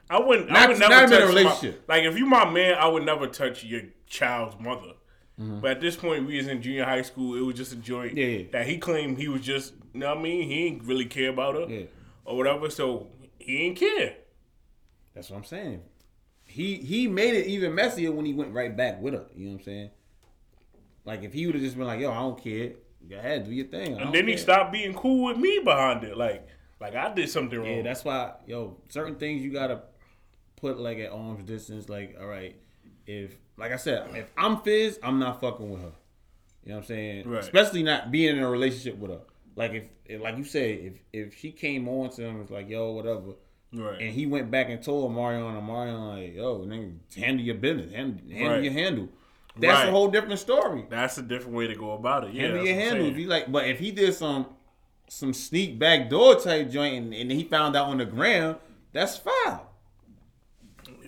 [0.09, 0.51] I wouldn't.
[0.51, 3.27] I would never not touch a my- like if you my man, I would never
[3.27, 4.93] touch your child's mother.
[5.41, 5.61] Mm-hmm.
[5.61, 7.37] But at this point, we was in junior high school.
[7.37, 8.45] It was just a joint Yeah, yeah.
[8.53, 9.75] that he claimed he was just.
[9.95, 10.49] You know what I mean?
[10.49, 11.87] He ain't really care about her Yeah.
[12.25, 12.71] or whatever.
[12.71, 14.17] So he ain't care.
[15.15, 15.83] That's what I'm saying.
[16.45, 19.27] He he made it even messier when he went right back with her.
[19.37, 19.91] You know what I'm saying?
[21.05, 22.73] Like if he would have just been like, "Yo, I don't care.
[23.09, 26.05] Go ahead, do your thing." I And then he stopped being cool with me behind
[26.05, 26.17] it.
[26.17, 26.47] Like
[26.81, 27.69] like I did something wrong.
[27.69, 29.83] Yeah, that's why, yo, certain things you gotta
[30.57, 31.89] put like at arm's distance.
[31.89, 32.57] Like, all right,
[33.07, 35.93] if like I said, if I'm Fizz, I'm not fucking with her.
[36.65, 37.29] You know what I'm saying?
[37.29, 37.41] Right.
[37.43, 39.21] Especially not being in a relationship with her.
[39.57, 42.69] Like if, if like you said, if if she came on to him, it's like,
[42.69, 43.35] yo, whatever.
[43.73, 44.01] right.
[44.01, 47.93] And he went back and told Marion and Marion like, yo, nigga, handle your business,
[47.93, 48.63] handle, handle Right.
[48.65, 49.09] your handle.
[49.57, 49.89] That's Right.
[49.89, 50.85] a whole different story.
[50.89, 52.33] that's a different way to go about it.
[52.35, 53.07] Yeah, handle your handle.
[53.09, 54.47] If you like, but if he did some
[55.09, 58.57] some sneak back door type joint and, and he found out on the ground,
[58.93, 59.73] that's foul.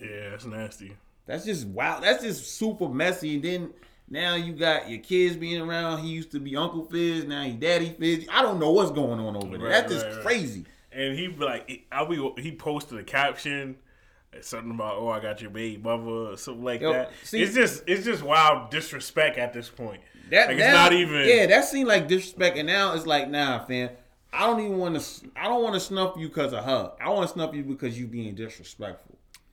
[0.01, 0.97] Yeah, that's nasty.
[1.31, 2.01] That's just wow.
[2.01, 3.35] That's just super messy.
[3.35, 3.73] And then
[4.09, 5.99] now you got your kids being around.
[5.99, 7.23] He used to be Uncle Fizz.
[7.23, 8.27] Now he Daddy Fizz.
[8.29, 9.67] I don't know what's going on over there.
[9.67, 10.25] Right, that's just right, right.
[10.25, 10.65] crazy.
[10.91, 13.77] And he be like, I be he posted a caption,
[14.41, 17.11] something about, "Oh, I got your baby mother," or something like Yo, that.
[17.23, 20.01] see- it's just it's just wild disrespect at this point.
[20.31, 21.29] That like now- it's not even.
[21.29, 23.91] Yeah, that seemed like disrespect, and now it's like, nah, fam.
[24.33, 25.29] I don't even want to.
[25.37, 26.91] I don't want to snuff you because of her.
[26.99, 29.10] I want to snuff you because you being disrespectful.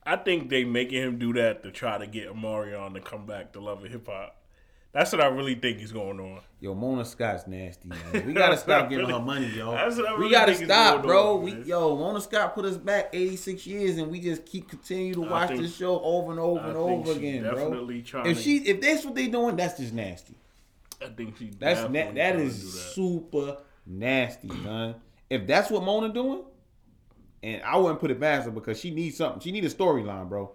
[0.09, 3.53] I think they making him do that to try to get Omarion to come back
[3.53, 4.35] to love and hip hop.
[4.91, 6.39] That's what I really think is going on.
[6.59, 8.25] Yo, Mona Scott's nasty, man.
[8.25, 9.71] We gotta stop giving her money, yo.
[9.71, 11.37] I we gotta stop, bro.
[11.37, 15.13] on, we yo, Mona Scott put us back 86 years, and we just keep continue
[15.13, 17.87] to watch think- this show over and over I and over again, bro.
[18.25, 20.33] If she, if that's what they doing, that's just nasty.
[20.99, 21.51] I think she.
[21.59, 22.79] That's na- that is that.
[22.93, 24.95] super nasty, man.
[25.29, 26.41] If that's what Mona doing,
[27.43, 29.39] and I wouldn't put it past her because she needs something.
[29.41, 30.51] She needs a storyline, bro.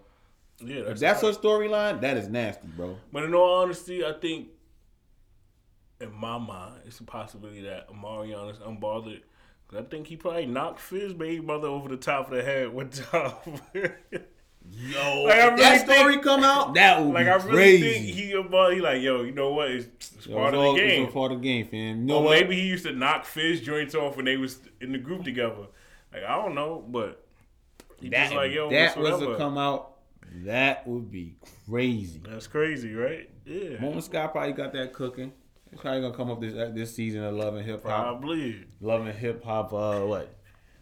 [0.61, 2.97] Yeah, If that's, that's her storyline, that is nasty, bro.
[3.13, 4.49] But in all honesty, I think
[6.01, 9.23] in my mind, it's a possibility that Omarion is unbothered.
[9.67, 12.69] 'Cause I think he probably knocked Fizz baby mother over the top of the head
[12.73, 13.33] one time.
[14.71, 17.53] Yo, Like, I if that story think- come out, that would like be I really
[17.81, 17.91] crazy.
[17.93, 18.75] think he unbothered.
[18.75, 19.71] He like, yo, you know what?
[19.71, 21.09] It's, it's Yo, part it's of all- the it's game.
[21.09, 21.99] a part of the game, fam.
[22.01, 22.31] You know Or what?
[22.41, 25.67] maybe he used to knock Fizz joints off when they was in the group together.
[26.15, 27.27] Like I don't know, but
[28.01, 29.91] he that, just like, yo, that was to come out.
[30.45, 31.37] That would be
[31.69, 32.21] crazy.
[32.25, 33.29] That's crazy, right?
[33.45, 35.33] Yeah, Mona Scott probably got that cooking.
[35.73, 38.21] It's probably gonna come up this uh, this season of Love and Hip Hop.
[38.21, 38.65] probably.
[38.81, 39.73] Love and Hip Hop.
[39.73, 40.35] Uh, what?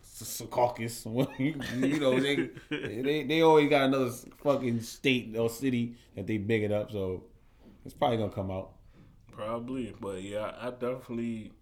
[0.03, 1.07] S- Caucus.
[1.39, 4.11] you know they, they they always got another
[4.43, 6.93] fucking state or city that they big it up.
[6.93, 7.25] So
[7.87, 8.73] it's probably gonna come out.
[9.31, 11.53] Probably, but yeah, I definitely.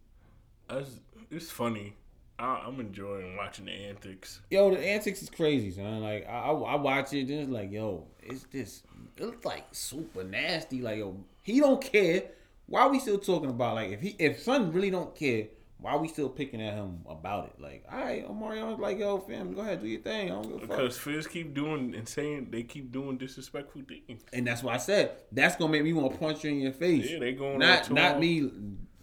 [0.68, 1.94] That's, it's funny.
[2.40, 4.40] I, I'm enjoying watching the antics.
[4.50, 6.00] Yo, the antics is crazy, son.
[6.00, 8.84] Like I, I, I watch it, and it's like, yo, it's just
[9.16, 10.80] it looks like super nasty.
[10.80, 12.22] Like yo, he don't care.
[12.66, 15.48] Why we still talking about like if he if son really don't care,
[15.78, 17.60] why we still picking at him about it?
[17.60, 20.30] Like, all right, Omarion's like, yo, fam, go ahead, do your thing.
[20.30, 20.68] I don't give a fuck.
[20.68, 24.22] Because Fizz keep doing and saying they keep doing disrespectful things.
[24.32, 26.72] And that's why I said that's gonna make me want to punch you in your
[26.72, 27.10] face.
[27.10, 28.50] Yeah, they going not not me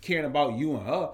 [0.02, 1.12] caring about you and her.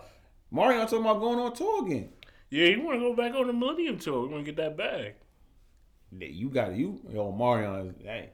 [0.54, 2.10] Mario talking about going on tour again.
[2.50, 4.26] Yeah, you want to go back on the Millennium Tour.
[4.26, 5.16] You want to get that bag.
[6.18, 7.92] Yeah, You got you, yo, Mario.
[8.04, 8.30] Hey,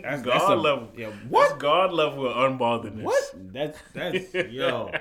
[0.00, 0.88] that's God that's a- level.
[0.96, 1.58] Yeah, That's what?
[1.58, 3.02] God level of unbotheredness.
[3.02, 3.34] What?
[3.52, 4.92] That's that's yo.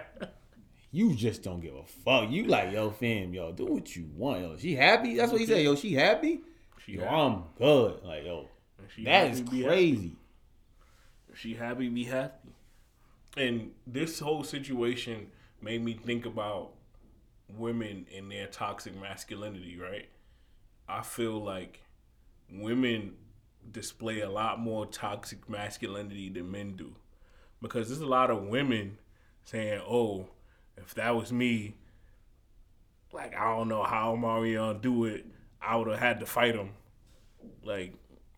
[0.91, 2.29] You just don't give a fuck.
[2.31, 4.57] You like yo, fam, yo, do what you want, yo.
[4.57, 5.15] She happy?
[5.15, 5.75] That's what he said, yo.
[5.75, 6.41] She happy?
[6.83, 7.15] She yo, happy.
[7.15, 7.99] I'm good.
[8.03, 9.67] Like yo, that is that happy, is be happy.
[9.67, 10.15] crazy.
[11.35, 12.49] She happy, be happy.
[13.37, 15.27] And this whole situation
[15.63, 16.71] made me think about
[17.58, 20.10] women and their toxic masculinity, right?
[20.88, 21.82] I feel like
[22.52, 23.13] women
[23.71, 26.95] display a lot more toxic masculinity than men do.
[27.62, 28.97] Because there's a lot of women
[29.45, 30.28] saying, oh,
[30.76, 31.76] if that was me,
[33.13, 35.26] like, I don't know how Mario do it.
[35.62, 36.71] I would have had to fight him.
[37.63, 37.93] Like,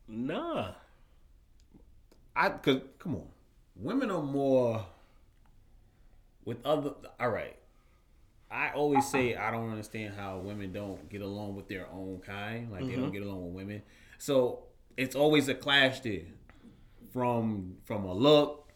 [0.08, 0.74] nah.
[2.36, 3.28] I cause come on,
[3.78, 4.86] women are more
[6.45, 6.91] with other.
[7.19, 7.58] All right,
[8.49, 12.71] I always say I don't understand how women don't get along with their own kind.
[12.71, 13.12] Like they don't mm-hmm.
[13.12, 13.81] get along with women.
[14.17, 14.63] So
[14.95, 16.21] it's always a clash there,
[17.12, 18.71] from from a look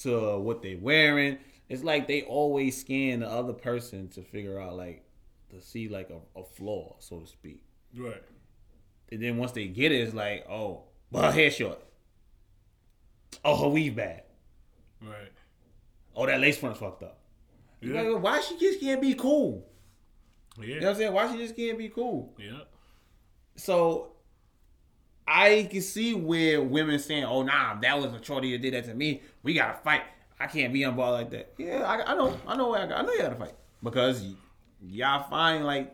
[0.00, 1.38] to what they wearing.
[1.68, 5.04] It's like they always scan the other person to figure out like
[5.50, 7.62] to see like a, a flaw, so to speak.
[7.96, 8.22] Right.
[9.10, 11.78] And then once they get it, it's like, oh, well, her hair short.
[13.44, 14.22] Oh, her weave bad.
[15.02, 15.32] Right.
[16.22, 17.18] Oh, that lace front's fucked up.
[17.80, 18.02] You Yeah.
[18.02, 19.66] Like, why she just can't be cool?
[20.58, 20.64] Yeah.
[20.66, 21.12] You know what I'm saying?
[21.12, 22.34] Why she just can't be cool?
[22.38, 22.60] Yeah.
[23.56, 24.12] So
[25.26, 28.84] I can see where women saying, "Oh, nah, that was a shorty that did that
[28.84, 29.22] to me.
[29.42, 30.02] We gotta fight.
[30.40, 33.02] I can't be on ball like that." Yeah, I, I know, I know, I, I
[33.02, 34.34] know you gotta fight because y-
[34.82, 35.92] y'all find like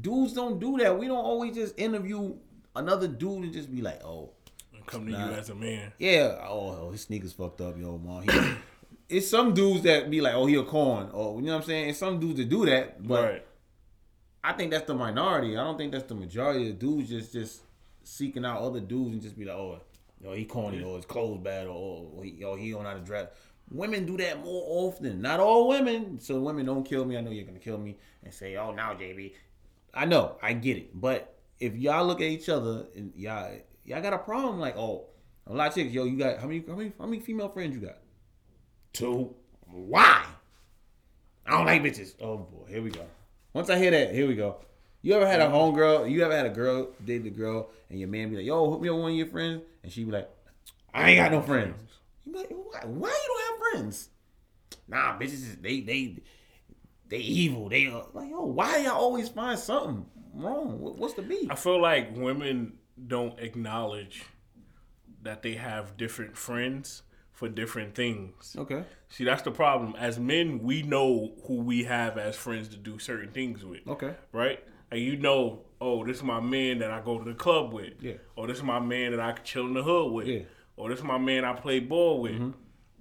[0.00, 0.98] dudes don't do that.
[0.98, 2.34] We don't always just interview
[2.74, 4.32] another dude and just be like, "Oh,
[4.74, 5.28] And come to Nah.
[5.28, 5.92] you as a man.
[5.98, 6.38] Yeah.
[6.48, 8.22] Oh, oh, his sneakers fucked up, yo, man.
[8.22, 8.54] He,
[9.12, 11.66] it's some dudes that be like, oh, he a corn, or you know what I'm
[11.66, 11.90] saying.
[11.90, 13.46] It's some dudes that do that, but right.
[14.42, 15.56] I think that's the minority.
[15.56, 17.60] I don't think that's the majority of dudes just just
[18.02, 19.80] seeking out other dudes and just be like, oh,
[20.20, 22.94] yo, he corny, or his clothes bad, or, or he, yo, he don't know how
[22.94, 23.28] to dress.
[23.70, 25.20] Women do that more often.
[25.20, 26.18] Not all women.
[26.18, 27.16] So women don't kill me.
[27.16, 29.34] I know you're gonna kill me and say, oh, now JB.
[29.94, 33.52] I know, I get it, but if y'all look at each other and y'all
[33.84, 35.08] y'all got a problem, like, oh,
[35.46, 37.74] a lot of chicks, yo, you got how many how many how many female friends
[37.74, 37.98] you got?
[38.92, 39.34] Two.
[39.66, 40.24] Why?
[41.46, 42.14] I don't like bitches.
[42.20, 43.04] Oh boy, here we go.
[43.52, 44.56] Once I hear that, here we go.
[45.02, 46.10] You ever had a homegirl?
[46.10, 48.80] You ever had a girl date the girl, and your man be like, "Yo, hook
[48.80, 50.30] me up with one of your friends," and she be like,
[50.94, 51.76] "I ain't got no friends."
[52.24, 52.80] You be like, "Why?
[52.84, 54.08] Why you don't have friends?"
[54.88, 56.18] Nah, bitches, they they
[57.08, 57.68] they evil.
[57.68, 60.78] They uh, like, yo, why y'all always find something wrong?
[60.78, 61.50] What's the beef?
[61.50, 64.24] I feel like women don't acknowledge
[65.22, 68.54] that they have different friends for different things.
[68.58, 69.94] Okay, See, that's the problem.
[69.98, 73.86] As men, we know who we have as friends to do certain things with.
[73.88, 74.62] okay, Right?
[74.90, 77.94] And you know, oh, this is my man that I go to the club with.
[78.02, 78.14] Yeah.
[78.36, 80.26] Or this is my man that I can chill in the hood with.
[80.26, 80.40] Yeah.
[80.40, 80.48] Mm-hmm.
[80.76, 82.54] Or this is my man I play ball with.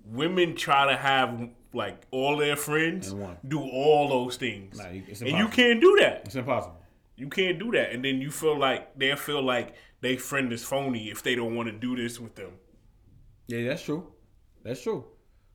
[0.06, 3.14] Women try to have like all their friends
[3.48, 4.78] do all those things.
[4.78, 6.22] Nah, and you can't do that.
[6.26, 6.78] it's impossible.
[7.16, 7.92] You can't do that.
[7.92, 11.56] And then you feel like they feel like they friend is phony if they don't
[11.56, 12.52] want to do this with them.
[13.48, 14.08] Yeah, that's true.
[14.64, 15.06] That's true.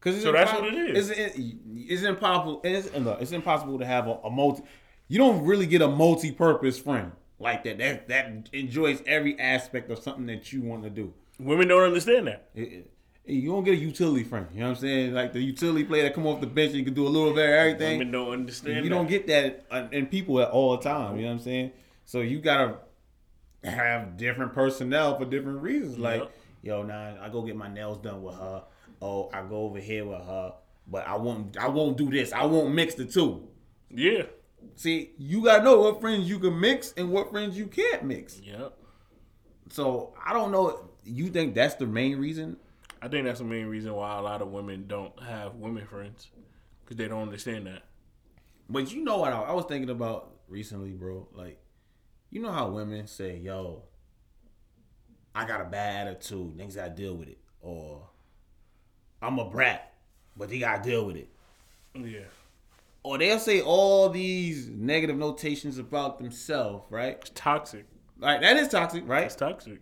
[0.01, 1.11] Cause So that's what it is.
[1.11, 2.61] It's, it's impossible.
[2.63, 4.63] It's, it's impossible to have a, a multi.
[5.09, 7.79] You don't really get a multi-purpose friend like that.
[7.79, 11.13] That that enjoys every aspect of something that you want to do.
[11.39, 12.51] Women don't understand that.
[12.55, 12.91] It- it-
[13.29, 14.47] you don't get a utility friend.
[14.53, 15.13] You know what I'm saying?
[15.13, 17.35] Like the utility player that come off the bench and you can do a little
[17.35, 17.99] bit of everything.
[17.99, 18.77] Women don't understand.
[18.77, 18.89] You that.
[18.91, 21.17] don't get that in people at all the time.
[21.17, 21.73] You know what I'm saying?
[22.05, 22.77] So you gotta
[23.65, 25.99] have different personnel for different reasons.
[25.99, 26.33] Like, Yep.
[26.63, 28.63] yo, nah, I go get my nails done with her.
[29.01, 30.55] Oh, I go over here with her,
[30.87, 31.57] but I won't.
[31.57, 32.33] I won't do this.
[32.33, 33.49] I won't mix the two.
[33.91, 34.25] Yeah.
[34.75, 38.41] See, you gotta know what friends you can mix and what friends you can't mix.
[38.41, 38.73] Yep.
[39.71, 40.91] So I don't know.
[41.05, 42.57] You think that's the main reason?
[43.01, 46.31] I think that's the main reason why a lot of women don't have women friends
[46.85, 47.83] because they don't understand that.
[48.69, 51.29] But you know what I, I was thinking about recently, bro?
[51.33, 51.61] Like,
[52.31, 53.85] you know how women say, yo,
[55.35, 57.39] I got a bad attitude, niggas gotta deal with it.
[57.61, 58.09] Or
[59.23, 59.93] I'm a brat,
[60.37, 61.29] but they gotta deal with it.
[61.95, 62.21] Yeah.
[63.03, 67.17] Or they'll say all these negative notations about themselves, right?
[67.21, 67.87] It's toxic.
[68.19, 69.25] Like that is toxic, right?
[69.25, 69.81] It's toxic.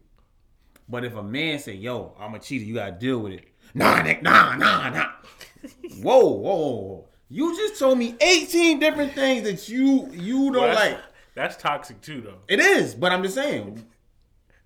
[0.88, 3.44] But if a man say, yo, I'm a cheater, you gotta deal with it.
[3.72, 5.08] Nah, Nick, nah, nah, nah.
[6.02, 7.08] whoa, whoa, whoa, whoa.
[7.30, 11.00] You just told me 18 different things that you you don't Well, that's, like.
[11.34, 12.38] that's toxic too, though.
[12.46, 13.84] It is, but I'm just saying.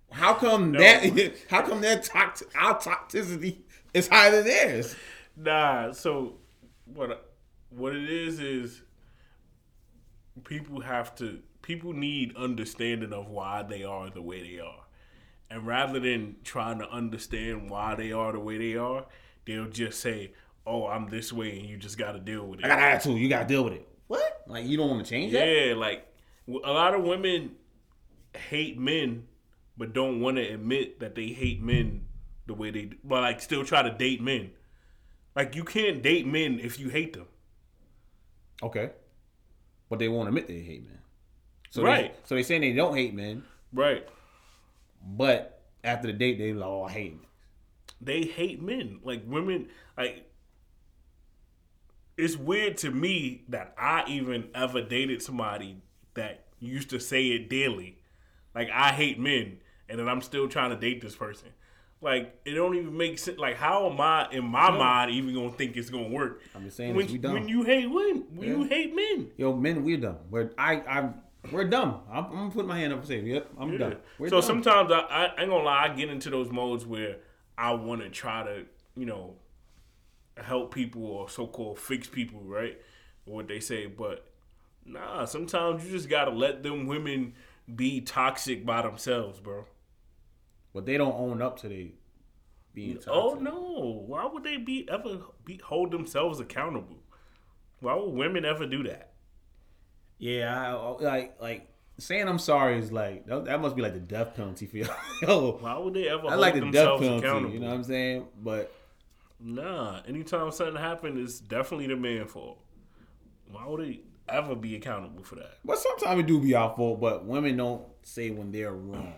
[0.11, 1.35] How come that?
[1.51, 2.09] How come that
[2.57, 3.59] our toxicity
[3.93, 4.97] is higher than theirs?
[5.37, 5.93] Nah.
[5.93, 6.39] So
[6.87, 7.33] what?
[7.71, 8.83] What it is is
[10.45, 11.41] people have to.
[11.63, 14.85] People need understanding of why they are the way they are,
[15.51, 19.05] and rather than trying to understand why they are the way they are,
[19.45, 20.33] they'll just say,
[20.67, 22.65] "Oh, I'm this way," and you just got to deal with it.
[22.65, 23.19] I got attitude.
[23.19, 23.89] You got to deal with it.
[24.07, 24.45] What?
[24.47, 25.47] Like you don't want to change that?
[25.47, 26.07] Yeah, like
[26.49, 27.53] a lot of women
[28.35, 29.27] hate men,
[29.79, 32.05] but don't want to admit that they hate men
[32.47, 34.51] the way they, do, but like still try to date men.
[35.37, 37.27] Like you can't date men if you hate them.
[38.63, 38.91] Okay.
[39.89, 40.99] but they won't admit they hate men.
[41.71, 42.13] So Right.
[42.13, 44.07] They, so they saying they don't hate men, Right.
[45.03, 47.27] but after the date they like, oh, I hate men.
[48.01, 49.01] they hate men.
[49.05, 50.25] Like women, like
[52.17, 55.83] it's weird to me that I even ever dated somebody
[56.15, 57.99] that used to say it daily.
[58.55, 59.59] Like I hate men,
[59.89, 61.49] and then I'm still trying to date this person.
[62.01, 63.39] Like it don't even make sense.
[63.39, 66.41] Like how am I in my mind even gonna think it's gonna work?
[66.55, 67.33] I'm just saying when, this, we dumb.
[67.35, 69.31] when you hate when when you hate men.
[69.37, 70.19] Yo, men, we're dumb.
[70.31, 71.09] We're I I
[71.51, 72.03] we're dumb.
[72.11, 73.79] I'm, I'm gonna put my hand up and say, yep, I'm Yeah.
[73.79, 73.95] dumb.
[74.19, 74.63] We're So dumb.
[74.63, 77.17] sometimes I, I ain't gonna lie, I get into those modes where
[77.57, 78.65] I want to try to,
[78.97, 79.35] you know,
[80.37, 82.81] help people or so-called fix people, right?
[83.25, 84.25] What they say, but
[84.85, 85.25] nah.
[85.25, 87.35] Sometimes you just gotta let them women
[87.75, 89.65] be toxic by themselves, bro.
[90.75, 91.93] But they don't own up to they
[92.75, 93.13] being toxic.
[93.13, 94.05] Oh no!
[94.07, 96.99] Why would they be ever be hold themselves accountable?
[97.81, 99.13] Why would women ever do that?
[100.19, 104.01] Yeah, I, like like saying I'm sorry is like that, that must be like the
[104.01, 104.95] death penalty for y'all.
[105.23, 107.27] Yo, Why would they ever I hold like the death themselves penalty.
[107.27, 107.55] accountable?
[107.55, 108.27] You know what I'm saying?
[108.43, 108.73] But
[109.41, 112.59] Nah, anytime something happens, it's definitely the man's fault.
[113.53, 115.59] Why would he ever be accountable for that?
[115.65, 117.01] but sometimes it do be our fault.
[117.01, 119.15] But women don't say when they're wrong.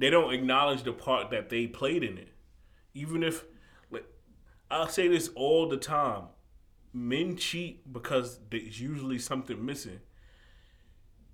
[0.00, 2.28] They don't acknowledge the part that they played in it.
[2.94, 3.44] Even if,
[3.90, 4.06] like,
[4.70, 6.22] I'll say this all the time
[6.94, 10.00] men cheat because there's usually something missing.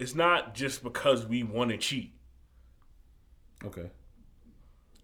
[0.01, 2.13] It's not just because we want to cheat.
[3.65, 3.89] Okay.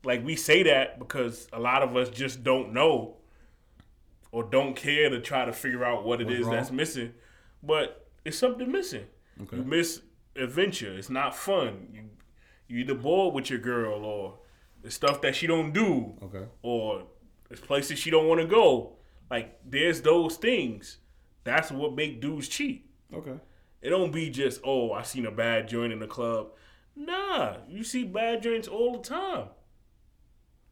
[0.03, 3.19] Like, we say that because a lot of us just don't know
[4.33, 6.55] or don't care to try to figure out what it What's is wrong?
[6.57, 7.15] that's missing.
[7.63, 9.07] But it's something missing.
[9.41, 9.59] Okay.
[9.59, 10.03] You miss
[10.35, 10.93] adventure.
[10.93, 11.87] It's not fun.
[11.95, 12.03] You
[12.73, 14.39] you either bored with your girl or
[14.83, 16.45] the stuff that she don't do Okay.
[16.63, 17.05] or
[17.51, 18.97] it's places she don't want to go.
[19.31, 20.99] Like there's those things.
[21.45, 22.89] That's what make dudes cheat.
[23.13, 23.35] Okay.
[23.83, 26.49] It don't be just oh I seen a bad joint in the club.
[26.97, 29.49] Nah, you see bad joints all the time.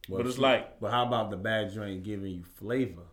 [0.09, 3.03] But it's like- But how about the bad joint giving you flavor?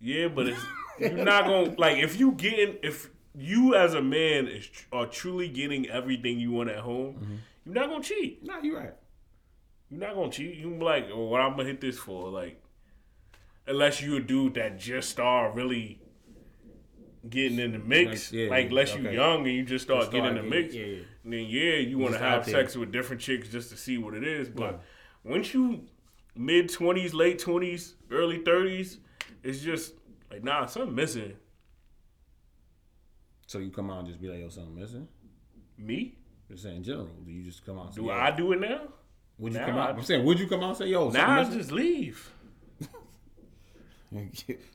[0.00, 0.60] Yeah, but it's
[1.00, 5.06] you're not gonna like if you getting if you as a man is tr- are
[5.06, 8.44] truly getting everything you want at home, you're not gonna cheat.
[8.44, 8.94] Nah, you're right.
[9.90, 10.56] You're not gonna cheat.
[10.56, 12.28] You can be like, oh, what I'm gonna hit this for?
[12.28, 12.62] Like,
[13.66, 16.00] unless you a dude that just start really
[17.28, 18.32] getting in the mix.
[18.32, 19.14] Like, yeah, like, unless you okay.
[19.14, 20.74] young and you just start, Just getting in the mix.
[20.74, 21.02] yeah, yeah.
[21.24, 24.26] Then yeah, you want to have sex with different chicks just to see what it
[24.26, 24.48] is.
[24.48, 24.80] But
[25.24, 25.30] Yeah.
[25.32, 25.84] once you
[26.34, 28.98] mid twenties, late twenties, early thirties,
[29.42, 29.94] it's just
[30.30, 31.34] like nah, something missing.
[33.48, 35.08] So you come out and just be like, yo, something missing?
[35.78, 36.14] Me?
[36.50, 37.08] Just saying in general.
[37.24, 38.80] Do you just come out and say, Do yo, I do it now?
[39.38, 39.88] would you Nah, come out?
[39.88, 41.58] I- I'm saying, would you come out and say, yo, something Now I missing?
[41.58, 42.30] just leave.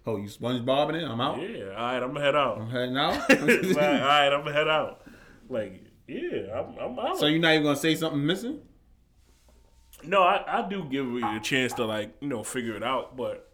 [0.07, 1.03] oh, you SpongeBob it?
[1.03, 1.39] I'm out.
[1.39, 2.57] Yeah, all right, I'm gonna head out.
[2.61, 3.29] I'm heading out.
[3.29, 5.01] like, all right, I'm gonna head out.
[5.49, 7.19] Like, yeah, I'm, I'm out.
[7.19, 8.59] so you're not even gonna say something missing?
[10.03, 13.15] no, I, I do give you a chance to like, you know, figure it out,
[13.15, 13.52] but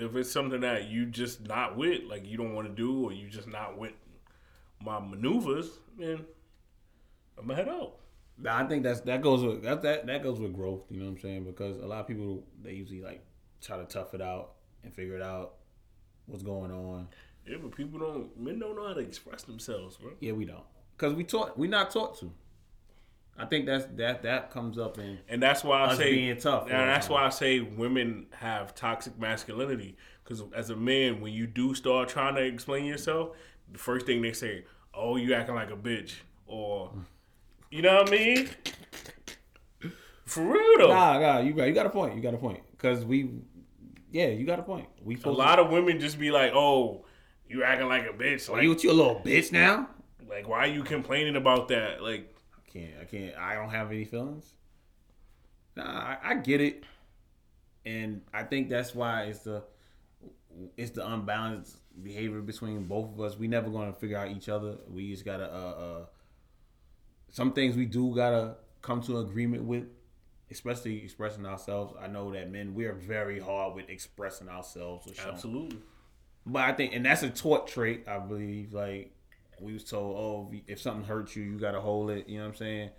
[0.00, 3.12] if it's something that you just not with, like you don't want to do, or
[3.12, 3.92] you just not with
[4.82, 6.24] my maneuvers, then
[7.38, 7.96] I'm gonna head out.
[8.48, 10.82] I think that's that goes with that, that that goes with growth.
[10.90, 11.44] You know what I'm saying?
[11.44, 13.24] Because a lot of people they usually like
[13.60, 15.54] try to tough it out and figure it out
[16.26, 17.08] what's going on.
[17.46, 20.12] Yeah, but people don't, men don't know how to express themselves, bro.
[20.20, 20.64] Yeah, we don't
[20.96, 22.32] because we taught we not taught to.
[23.40, 26.64] I think that's that that comes up in And that's why I say being tough
[26.64, 29.96] And that's why I say women have toxic masculinity.
[30.22, 33.30] Because as a man, when you do start trying to explain yourself,
[33.72, 36.92] the first thing they say, "Oh, you acting like a bitch," or
[37.70, 38.48] you know what I mean?
[40.24, 42.60] For real though, nah nah you got you got a point you got a point
[42.72, 43.30] because we
[44.12, 47.04] yeah you got a point we a lot of women just be like, "Oh,
[47.48, 49.88] you acting like a bitch." to, Like, you you a little bitch now.
[50.28, 52.02] like why are you complaining about that?
[52.02, 52.29] Like,
[52.72, 54.52] can't I can't I don't have any feelings.
[55.76, 56.84] Nah, I, I get it,
[57.84, 59.62] and I think that's why it's the
[60.76, 63.38] it's the unbalanced behavior between both of us.
[63.38, 64.76] We never gonna figure out each other.
[64.88, 66.06] We just gotta uh, uh
[67.30, 69.84] some things we do gotta come to agreement with,
[70.50, 71.94] especially expressing ourselves.
[72.00, 75.10] I know that men we are very hard with expressing ourselves.
[75.24, 75.78] Absolutely.
[76.46, 78.72] But I think, and that's a taught trait, I believe.
[78.72, 79.12] Like
[79.60, 82.28] we was told, oh, if something hurts you, you gotta hold it.
[82.28, 82.90] You know what I'm saying?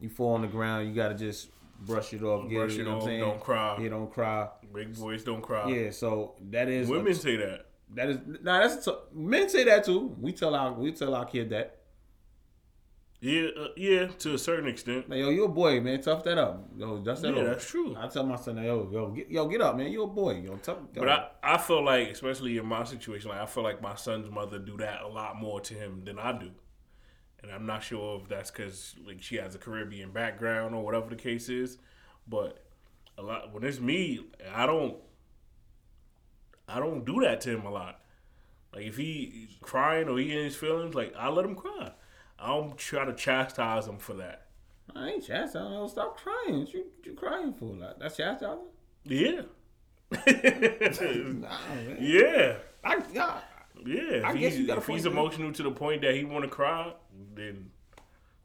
[0.00, 2.48] You fall on the ground, you gotta just brush it off.
[2.48, 3.20] Get Brush it, you it know what I'm saying?
[3.20, 3.78] don't cry.
[3.80, 4.48] Yeah, don't cry.
[4.74, 5.68] Big boys don't cry.
[5.70, 7.66] Yeah, so that is Women a- say that.
[7.94, 8.60] that is nah.
[8.60, 10.14] That's t- men say that too.
[10.20, 11.77] We tell our we tell our kid that.
[13.20, 15.10] Yeah, uh, yeah, to a certain extent.
[15.10, 16.00] Like, yo, you a boy, man.
[16.00, 16.68] Tough that up.
[16.76, 17.96] Yo, dust that Yeah, that's true.
[17.98, 19.90] I tell my son, yo, yo, get, yo, get up, man.
[19.90, 20.36] You a boy.
[20.36, 20.78] Yo, tough.
[20.94, 21.00] Yo.
[21.00, 24.30] But I, I feel like, especially in my situation, like I feel like my son's
[24.30, 26.52] mother do that a lot more to him than I do,
[27.42, 31.10] and I'm not sure if that's because like she has a Caribbean background or whatever
[31.10, 31.78] the case is.
[32.28, 32.64] But
[33.16, 34.20] a lot when it's me,
[34.54, 34.96] I don't,
[36.68, 38.00] I don't do that to him a lot.
[38.72, 41.90] Like if he's crying or he in his feelings, like I let him cry.
[42.38, 44.46] I don't try to chastise him for that.
[44.94, 45.72] I ain't chastising.
[45.72, 46.60] Yo, stop crying.
[46.60, 47.66] What you, you crying for?
[47.66, 48.64] Like, that's chastising?
[49.04, 49.42] Yeah.
[51.40, 51.58] Nah,
[52.00, 52.56] yeah.
[52.84, 53.02] I.
[53.84, 56.44] Yeah, I guess you got a if he's emotional to the point that he want
[56.44, 56.92] to cry,
[57.34, 57.70] then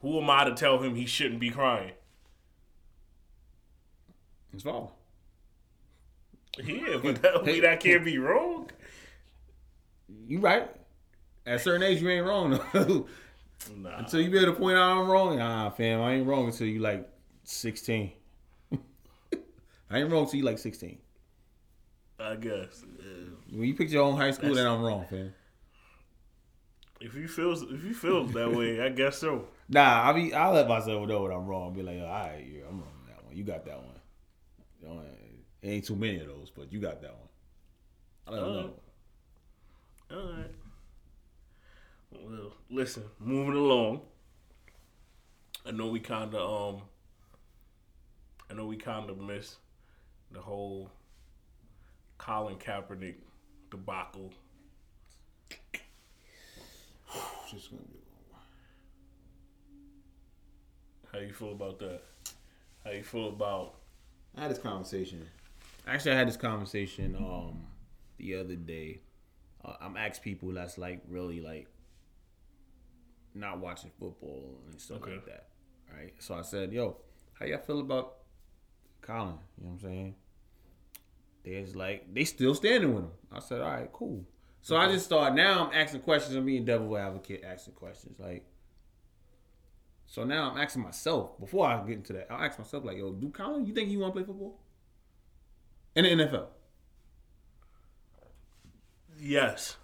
[0.01, 1.93] who am I to tell him he shouldn't be crying?
[4.53, 4.89] It's father.
[6.63, 8.69] Yeah, but that, Hey, that can't be wrong.
[10.27, 10.69] You right.
[11.45, 12.59] At a certain age, you ain't wrong.
[13.78, 15.38] Nah, until you be able to point out I'm wrong.
[15.38, 17.07] Nah, fam, I ain't wrong until you like
[17.43, 18.11] 16.
[18.74, 20.97] I ain't wrong until you like 16.
[22.20, 23.03] I guess uh,
[23.51, 25.34] When you pick your own high school, then I'm wrong, fam.
[27.01, 29.47] if you feels if you feels that way, I guess so.
[29.70, 31.74] Nah, I be I'll let myself know when I'm wrong.
[31.74, 33.36] Be like, all right, yeah, I'm wrong on that one.
[33.36, 33.99] You got that one.
[34.82, 35.01] You know,
[35.64, 37.30] ain't too many of those, but you got that one.
[38.28, 38.74] I let them know.
[40.11, 40.51] All right.
[42.74, 44.01] Listen, moving along.
[45.63, 46.82] I know we kind of um.
[48.49, 49.57] I know we kind of missed
[50.32, 50.89] the whole
[52.17, 53.17] Colin Kaepernick
[53.69, 54.34] debacle.
[57.51, 57.99] Just gonna be-
[61.11, 62.01] How you feel about that?
[62.84, 63.76] How you feel about?
[64.36, 65.24] I had this conversation.
[65.86, 67.67] Actually, I had this conversation um
[68.17, 69.01] the other day.
[69.63, 71.67] Uh, I'm asked people that's like really like
[73.36, 75.13] not watching football and stuff Okay.
[75.13, 75.47] like that,
[75.93, 76.13] right?
[76.19, 76.97] So I said, "Yo,
[77.34, 78.17] how y'all feel about
[79.01, 80.15] Colin?" You know what I'm saying?
[81.43, 83.11] There's like they still standing with him.
[83.31, 84.25] I said, "All right, cool."
[84.61, 86.36] So I just thought now I'm asking questions.
[86.36, 88.45] I'm being devil advocate, asking questions like.
[90.05, 92.31] So now I'm asking myself before I get into that.
[92.31, 93.65] I'll ask myself like, "Yo, do Colin?
[93.65, 94.59] You think he want to play football
[95.95, 96.47] in the NFL?"
[99.19, 99.77] Yes.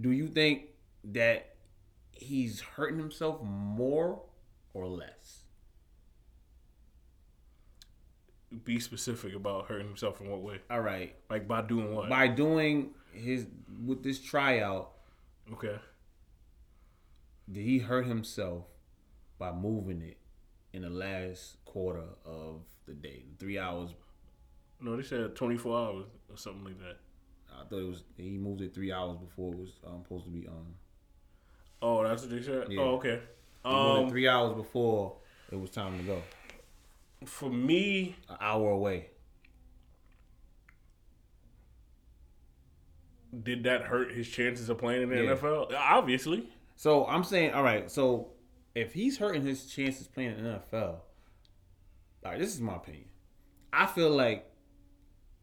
[0.00, 0.64] Do you think
[1.04, 1.54] that
[2.12, 4.20] he's hurting himself more
[4.74, 5.42] or less?
[8.64, 10.60] Be specific about hurting himself in what way?
[10.70, 12.08] All right, Like by doing what?
[12.08, 13.46] by doing his
[13.84, 14.92] with this tryout,
[15.52, 15.78] okay.
[17.50, 18.64] did he hurt himself
[19.38, 20.18] by moving it
[20.72, 23.90] in the last quarter of the day, three hours?
[24.80, 26.98] No, they said 24 hours or something like that.
[27.60, 30.30] I thought it was he moved it three hours before it was um, supposed to
[30.30, 30.74] be on.
[31.82, 32.66] Oh, that's what they said.
[32.70, 32.80] Yeah.
[32.80, 33.20] Oh, okay.
[33.64, 35.16] He moved it Um, three hours before
[35.50, 36.22] it was time to go,
[37.24, 39.10] for me, an hour away.
[43.42, 45.34] did that hurt his chances of playing in the Yeah.
[45.34, 45.74] NFL?
[45.76, 46.48] Obviously.
[46.76, 47.90] So I'm saying, all right.
[47.90, 48.32] So
[48.74, 51.00] if he's hurting his chances playing in the NFL,
[52.24, 53.04] all right, this is my opinion.
[53.72, 54.50] I feel like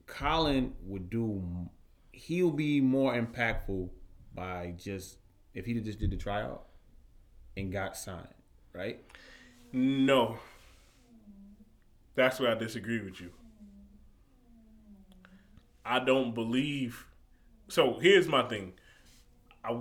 [0.07, 1.69] Colin would do.
[2.13, 3.89] He'll be more impactful
[4.33, 5.17] by just
[5.53, 6.65] if he just did the tryout
[7.57, 8.27] and got signed,
[8.73, 9.03] right?
[9.71, 10.37] No.
[12.15, 13.31] That's where I disagree with you.
[15.85, 17.07] I don't believe.
[17.67, 18.73] So here's my thing.
[19.63, 19.79] I,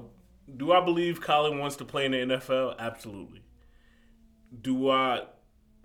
[0.57, 2.79] do I believe Colin wants to play in the NFL?
[2.79, 3.43] Absolutely.
[4.61, 5.25] Do I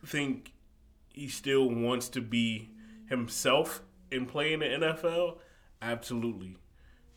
[0.05, 0.53] think
[1.13, 2.69] he still wants to be
[3.09, 3.81] himself
[4.11, 5.37] and play in the NFL?
[5.81, 6.57] Absolutely.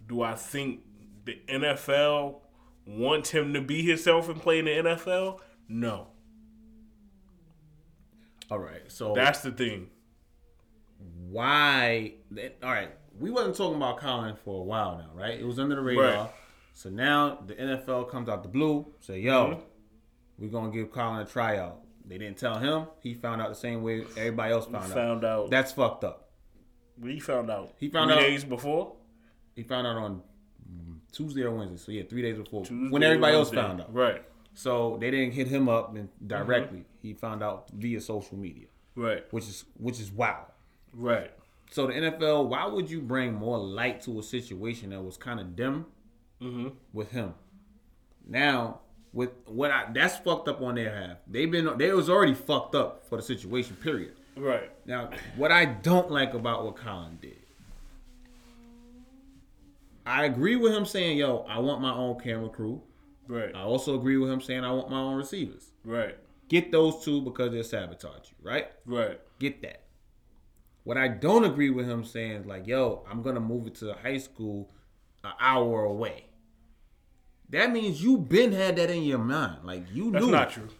[0.06, 0.80] Do I think
[1.24, 2.40] the NFL
[2.86, 5.40] wants him to be himself and play in the NFL?
[5.68, 6.08] No.
[8.50, 8.82] All right.
[8.88, 9.88] So That's the thing.
[11.28, 12.14] why?
[12.62, 12.90] All right.
[13.18, 15.38] We wasn't talking about Colin for a while now, right?
[15.38, 16.04] It was under the radar.
[16.04, 16.30] Right.
[16.72, 19.60] So now the NFL comes out the blue, say, "Yo, Mhm.
[20.38, 22.86] we're gonna give Colin a tryout." They didn't tell him.
[23.00, 24.90] He found out the same way everybody else found, out.
[24.90, 25.50] Found out.
[25.50, 26.29] That's fucked up.
[27.00, 27.72] We found out.
[27.78, 28.94] He found three out- days before.
[29.56, 30.22] He found out on
[31.12, 31.76] Tuesday or Wednesday.
[31.78, 33.92] So yeah, three days before Tuesday, when everybody else found out.
[33.92, 34.22] Right.
[34.54, 36.84] So they didn't hit him up and directly.
[37.00, 39.24] He found out via social media, Right.
[39.32, 40.46] which is which is wow.
[40.92, 41.30] Right.
[41.70, 45.38] So the NFL, why would you bring more light to a situation that was kind
[45.40, 45.86] of dim
[46.42, 46.68] Mm-hmm.
[46.92, 47.34] with him?
[48.26, 48.80] Now,
[49.12, 51.16] with what I that's fucked up on their half.
[51.26, 53.76] They've been they was already fucked up for the situation.
[53.76, 54.14] Period.
[54.40, 54.70] Right.
[54.86, 57.36] Now, what I don't like about what Colin did,
[60.06, 62.82] I agree with him saying, "Yo, I want my own camera crew."
[63.28, 63.54] Right.
[63.54, 66.16] I also agree with him saying, "I want my own receivers." Right.
[66.48, 68.68] Get those two because they'll sabotage you, right?
[68.86, 69.20] Right.
[69.38, 69.82] Get that.
[70.84, 73.92] What I don't agree with him saying is like, "Yo, I'm gonna move it to
[73.92, 74.70] high school,
[75.22, 76.24] an hour away."
[77.50, 80.32] That means you've been had that in your mind, like you That's knew.
[80.32, 80.76] That's not true.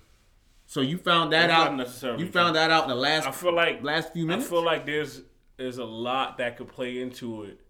[0.70, 1.76] So you found that not out.
[1.76, 3.26] necessarily You found that out in the last.
[3.26, 4.46] I feel like last few minutes.
[4.46, 5.22] I feel like there's
[5.56, 7.60] there's a lot that could play into it.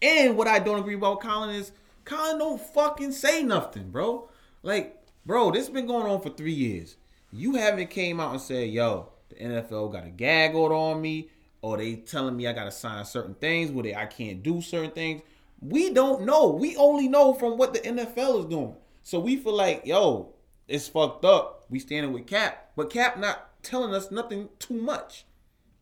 [0.00, 1.72] And what I don't agree about Colin is
[2.06, 4.30] Colin don't fucking say nothing, bro.
[4.62, 6.96] Like, bro, this been going on for three years.
[7.30, 11.28] You haven't came out and said, yo, the NFL got a gag order on me,
[11.60, 14.92] or they telling me I gotta sign certain things where they I can't do certain
[14.92, 15.20] things.
[15.60, 16.48] We don't know.
[16.48, 18.76] We only know from what the NFL is doing.
[19.02, 20.32] So we feel like, yo,
[20.70, 21.64] it's fucked up.
[21.68, 25.26] We standing with Cap, but Cap not telling us nothing too much.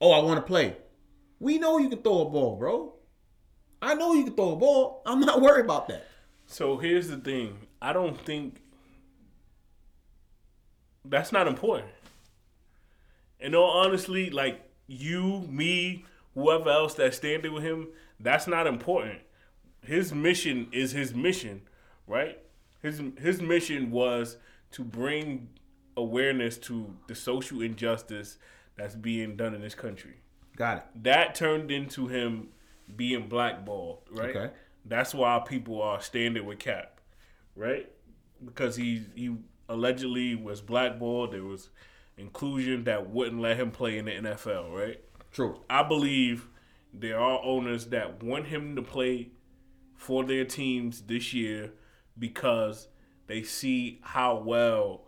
[0.00, 0.76] Oh, I want to play.
[1.38, 2.94] We know you can throw a ball, bro.
[3.82, 5.02] I know you can throw a ball.
[5.04, 6.06] I'm not worried about that.
[6.46, 7.66] So here's the thing.
[7.82, 8.62] I don't think
[11.04, 11.90] that's not important.
[13.40, 19.20] And all honestly, like you, me, whoever else that's standing with him, that's not important.
[19.82, 21.62] His mission is his mission,
[22.06, 22.38] right?
[22.82, 24.38] His his mission was
[24.72, 25.48] to bring
[25.96, 28.38] awareness to the social injustice
[28.76, 30.20] that's being done in this country.
[30.56, 30.84] Got it.
[31.04, 32.48] That turned into him
[32.94, 34.34] being blackballed, right?
[34.34, 34.50] Okay.
[34.84, 37.00] That's why people are standing with Cap,
[37.54, 37.90] right?
[38.44, 39.36] Because he he
[39.68, 41.32] allegedly was blackballed.
[41.32, 41.68] There was
[42.16, 45.00] inclusion that wouldn't let him play in the NFL, right?
[45.32, 45.60] True.
[45.68, 46.48] I believe
[46.92, 49.30] there are owners that want him to play
[49.94, 51.72] for their teams this year
[52.18, 52.88] because
[53.28, 55.02] they see how well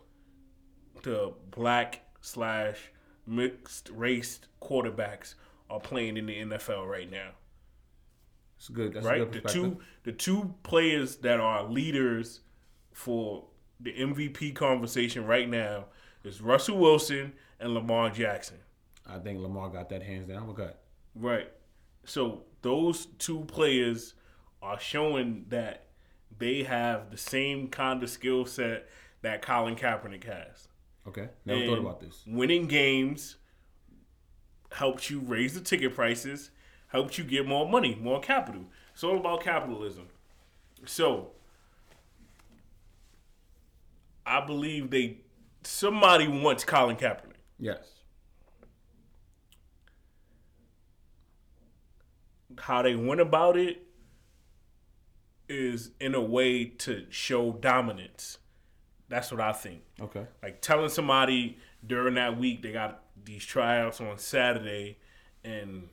[1.03, 2.91] the black slash
[3.27, 5.35] mixed race quarterbacks
[5.69, 7.31] are playing in the NFL right now
[8.57, 8.93] It's good.
[8.93, 9.31] That's a right?
[9.31, 12.41] good The two the two players that are leaders
[12.93, 13.45] for
[13.79, 15.85] the MVP conversation right now
[16.23, 18.57] is Russell Wilson and Lamar Jackson.
[19.07, 20.45] I think Lamar got that hands down.
[20.47, 20.73] But good.
[21.15, 21.51] Right.
[22.05, 24.13] So those two players
[24.61, 25.85] are showing that
[26.37, 28.89] they have the same kind of skill set
[29.21, 30.67] that Colin Kaepernick has.
[31.07, 31.29] Okay.
[31.45, 32.23] Never And thought about this.
[32.27, 33.37] Winning games
[34.71, 36.51] helps you raise the ticket prices,
[36.87, 38.65] helps you get more money, more capital.
[38.93, 40.07] It's all about capitalism.
[40.85, 41.31] So
[44.25, 45.17] I believe they
[45.63, 47.35] somebody wants Colin Kaepernick.
[47.59, 47.85] Yes.
[52.57, 53.85] How they went about it
[55.51, 58.37] is in a way to show dominance.
[59.09, 59.81] That's what I think.
[59.99, 60.25] Okay.
[60.41, 64.97] like telling somebody during that week they got these tryouts on Saturday
[65.43, 65.89] in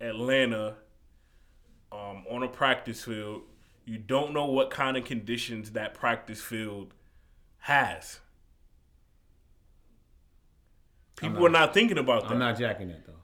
[0.00, 0.74] Atlanta
[1.90, 3.42] um, on a practice field.
[3.84, 6.92] You don't know what kind of conditions that practice field
[7.58, 8.20] has.
[11.16, 12.32] People not- are not thinking about that.
[12.32, 13.14] I'm not jacking that though.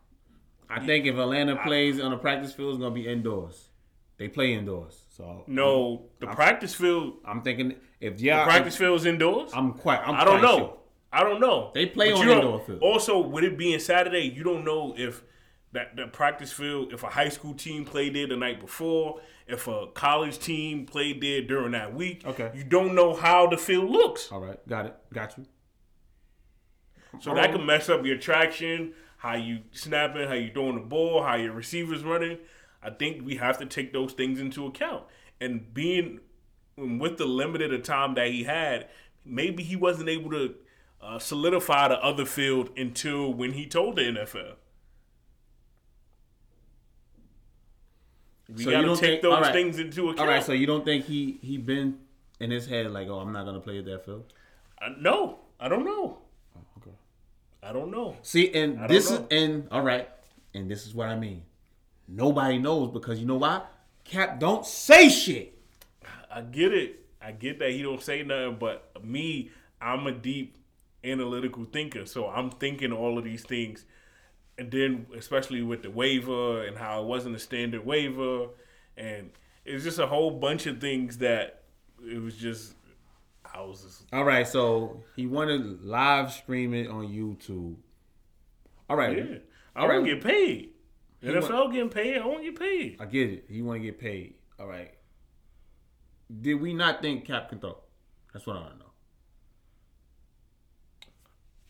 [0.68, 3.68] I think if Atlanta plays on a practice field, it's gonna be indoors.
[4.17, 7.15] They play indoors, so no, the practice field.
[7.25, 9.51] I'm thinking if yeah, practice field is indoors.
[9.53, 10.01] I'm quite.
[10.07, 10.59] I'm I don't quite know.
[10.59, 10.77] sure.
[11.12, 11.71] I don't know.
[11.75, 12.79] They play But on indoor field.
[12.81, 15.23] Also, with it being Saturday, you don't know if
[15.73, 19.67] that the practice field, if a high school team played there the night before, if
[19.67, 22.23] a college team played there during that week.
[22.25, 22.53] Okay.
[22.55, 24.31] You don't know how the field looks.
[24.31, 24.97] All right, got it.
[25.12, 25.47] Got you.
[27.21, 31.23] So that can mess up your traction, how you snapping, how you throwing the ball,
[31.23, 32.39] how your receivers running.
[32.85, 35.05] I think we have to take those things into account.
[35.41, 36.20] And being
[36.76, 38.89] with the limited of time that he had,
[39.24, 40.55] maybe he wasn't able to
[41.03, 44.55] uh, solidify the other field until when he told the NFL.
[48.49, 49.53] We So you got don't to take think- those right.
[49.53, 50.20] things into account.
[50.20, 51.99] All right, so you don't think he he been
[52.41, 54.32] in his head like, oh, I'm not gonna play at that field?
[54.80, 56.18] Uh, no, I don't know.
[56.78, 56.91] Okay.
[57.62, 58.16] I don't know.
[58.22, 60.09] See, and this is and all right,
[60.53, 61.43] and this is what I mean.
[62.07, 63.62] Nobody knows because you know why?
[64.05, 65.59] Cap don't say shit.
[66.30, 67.00] I get it.
[67.22, 69.50] I get that he don't say nothing, but me,
[69.80, 70.59] I'm a deep
[71.02, 73.84] analytical thinker, so I'm thinking all of these things,
[74.59, 78.48] and then especially with the waiver and how it wasn't a standard waiver,
[78.96, 79.30] and
[79.64, 81.62] it's just a whole bunch of things that
[82.07, 82.74] it was just.
[83.55, 87.76] I was just All right, so he wanted live streaming it on YouTube.
[88.90, 89.38] All right, yeah.
[89.76, 90.74] I All wanna get paid.
[91.25, 92.18] NFL getting paid.
[92.18, 92.97] I want to get paid.
[93.01, 93.45] I get it.
[93.49, 94.35] He want to get paid.
[94.59, 94.93] All right.
[96.41, 97.79] Did we not think Cap can throw?
[98.33, 98.85] That's what I want to know.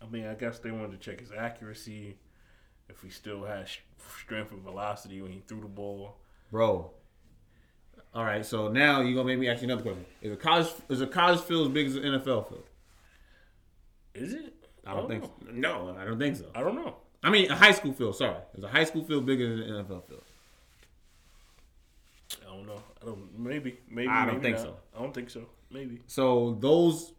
[0.03, 2.19] I mean, I guess they wanted to check his accuracy,
[2.89, 3.69] if he still has
[4.21, 6.17] strength and velocity when he threw the ball.
[6.51, 6.93] Bro,
[8.15, 10.05] All right, so now you're gonna make me ask you another question.
[10.23, 12.65] Is a college is a college field as big as an NFL field?
[14.15, 14.55] Is it?
[14.87, 15.33] I don't think so.
[15.53, 16.47] No, I don't think so.
[16.55, 16.97] I don't know.
[17.25, 18.14] I mean, a high school field.
[18.16, 20.22] Sorry, is a high school field bigger than an NFL field?
[22.43, 22.83] I don't know.
[23.03, 23.39] I don't.
[23.39, 23.79] Maybe.
[23.91, 24.09] Maybe.
[24.09, 24.64] I don't maybe think not.
[24.66, 24.77] so.
[24.97, 25.43] I don't think so.
[25.70, 26.01] Maybe.
[26.07, 27.12] So those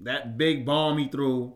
[0.00, 1.52] that big bomb he threw,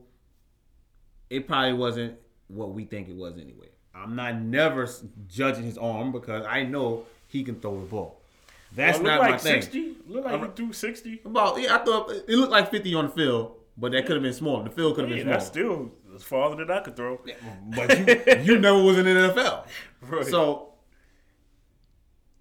[1.30, 2.16] it probably wasn't
[2.48, 3.68] what we think it was anyway.
[3.94, 4.88] I'm not never
[5.28, 8.20] judging his arm because I know he can throw the ball.
[8.74, 9.62] That's Well, not looked my like thing.
[9.62, 9.96] sixty.
[10.08, 11.20] Look like he threw sixty.
[11.24, 14.22] About yeah, I thought it looked like 50 on the field, but that could have
[14.22, 14.64] been smaller.
[14.64, 15.88] The field could have Yeah, been that's smaller.
[15.88, 17.20] still as farther than I could throw.
[17.74, 19.66] But you, you never was in the NFL.
[20.02, 20.26] Right.
[20.26, 20.74] So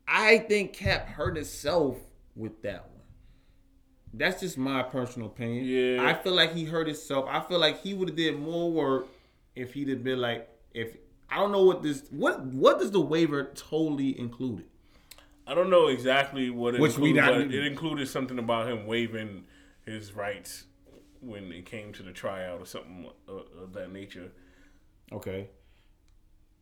[0.07, 1.97] I think Cap hurt himself
[2.36, 3.01] with that one.
[4.13, 5.65] That's just my personal opinion.
[5.65, 6.05] Yeah.
[6.05, 7.26] I feel like he hurt himself.
[7.30, 9.07] I feel like he would have did more work
[9.55, 10.97] if he'd have been like if
[11.30, 14.65] I don't know what this what what does the waiver totally included?
[15.47, 18.67] I don't know exactly what it Which we included, not- but it included something about
[18.69, 19.45] him waiving
[19.86, 20.65] his rights
[21.24, 24.32] when it came to the tryout or something of, of that nature.
[25.11, 25.49] Okay.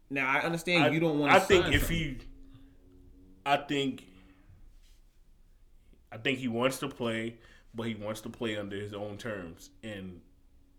[0.10, 1.32] Now I understand I, you don't want.
[1.34, 2.18] I think if he,
[3.46, 4.06] I think,
[6.12, 7.38] I think he wants to play,
[7.74, 10.20] but he wants to play under his own terms, and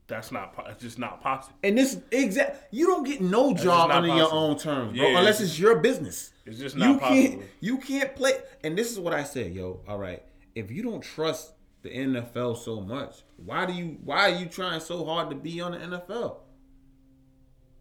[0.06, 0.52] that's not.
[0.54, 1.56] po- It's just not possible.
[1.62, 5.18] and this exact you don't get no job not under your own terms, bro, Yeah,
[5.18, 6.30] unless it's- it's your business.
[6.44, 8.32] It's just you not can't you can't play
[8.64, 10.24] and this is what i said yo all right
[10.56, 11.52] if you don't trust
[11.82, 13.22] the nfl so much.
[13.36, 16.36] Why do you why are you trying so hard to be on the nfl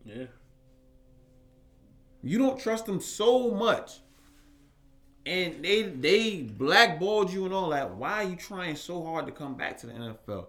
[0.06, 0.26] Yeah,
[2.24, 4.00] you don't trust them so much.
[5.26, 7.96] And they they blackballed you and all that.
[7.96, 10.48] Why are you trying so hard to come back to the nfl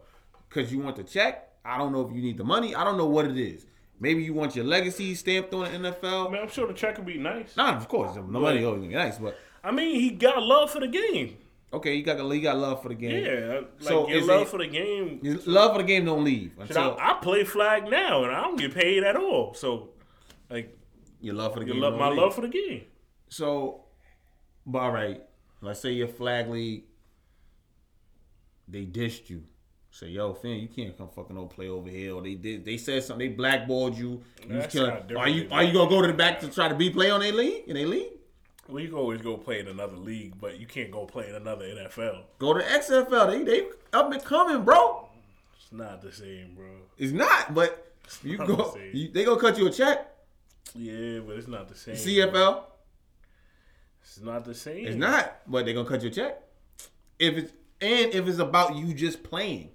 [0.49, 1.51] because you want the check?
[1.65, 2.75] I don't know if you need the money.
[2.75, 3.67] I don't know what it is.
[4.01, 6.97] Maybe you want your legacy stamped on the nfl I mean, I'm sure the check
[6.97, 7.57] would be nice.
[7.57, 10.71] Nah, of course, the money always gonna be nice, but I mean, he got love
[10.71, 11.37] for the game.
[11.73, 13.25] Okay, you got you got love for the game.
[13.25, 15.21] Yeah, like So your love it- for the game.
[15.47, 18.57] Love for the game don't leave until I, I play flag now, and I don't
[18.59, 19.55] get paid at all.
[19.55, 19.91] So,
[20.51, 20.77] like,
[21.21, 21.81] your love for the game.
[21.81, 22.19] love my leave.
[22.19, 22.85] love for the game.
[23.29, 23.85] So,
[24.67, 25.23] but all right,
[25.61, 26.85] let's say your flag league,
[28.69, 29.45] they dished you.
[29.91, 32.15] Say, yo, Finn, you can't come fucking no play over here.
[32.15, 34.23] Or they did, they said something, they blackballed you.
[34.49, 34.91] You That's killing.
[34.91, 37.11] not Are you are you gonna go to the back to try to be play
[37.11, 38.09] on their league in their league?
[38.69, 41.35] Well, you can always go play in another league, but you can't go play in
[41.35, 42.23] another NFL.
[42.39, 43.31] Go to XFL.
[43.31, 45.09] They they up and coming, bro.
[45.57, 46.67] It's not the same, bro.
[46.97, 47.93] It's not, but
[48.23, 48.57] you not go.
[48.77, 48.99] the.
[48.99, 50.09] You, they gonna cut you a check.
[50.75, 51.97] Yeah, but it's not the same.
[51.97, 52.63] CFL.
[54.03, 54.87] It's not the same.
[54.87, 56.43] It's not, but they're gonna cut you a check.
[57.19, 59.71] If it's and if it's about you just playing.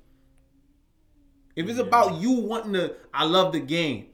[1.55, 4.07] If it's about you wanting to, I love the game.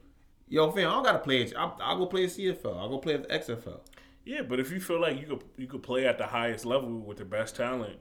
[0.48, 1.52] Yo, fam, I don't gotta play it.
[1.56, 2.78] I'll, I'll go play a CFL.
[2.78, 3.80] I'll go play at the XFL.
[4.24, 6.90] Yeah, but if you feel like you could you could play at the highest level
[7.00, 7.98] with the best talent,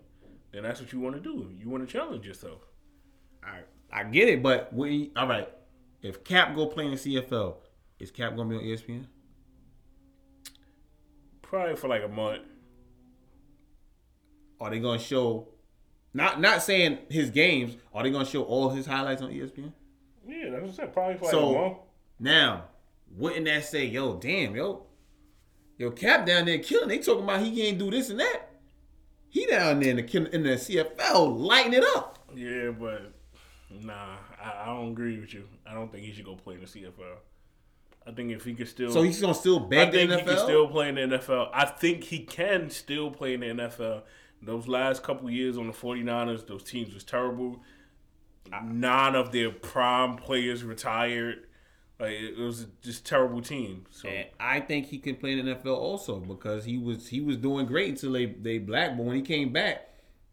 [0.52, 1.52] then that's what you want to do.
[1.58, 2.62] You want to challenge yourself.
[3.44, 3.60] I
[3.92, 5.50] I get it, but we all right.
[6.02, 7.56] If Cap go play in the CFL,
[8.00, 9.06] is Cap gonna be on ESPN?
[11.42, 12.44] Probably for like a month.
[14.60, 15.50] Are they gonna show?
[16.14, 17.76] Not not saying his games.
[17.94, 19.74] Are they gonna show all his highlights on ESPN?
[20.28, 20.94] Yeah, that's what I said.
[20.94, 21.78] Probably for like So- a month.
[22.20, 22.66] Now,
[23.12, 24.86] wouldn't that say, yo, damn, yo,
[25.78, 26.90] yo, Cap down there killing?
[26.90, 28.42] They talking about he can't do this and that.
[29.30, 32.20] He down there in the in the CFL lighting it up.
[32.36, 33.12] Yeah, but
[33.70, 35.46] nah, I, I don't agree with you.
[35.66, 37.18] I don't think he should go play in the CFL.
[38.06, 40.20] I think if he could still, So he's gonna still I beg the think NFL.
[40.20, 41.50] he can still play in the NFL.
[41.54, 44.04] I think he can still play in the NFL.
[44.42, 47.62] Those last couple years on the 49ers, those teams was terrible.
[48.62, 51.48] None of their prime players retired.
[52.04, 53.86] Like it was just terrible team.
[53.92, 57.22] So And I think he can play in the NFL also because he was he
[57.22, 59.08] was doing great until they they blackballed.
[59.08, 59.90] When he came back,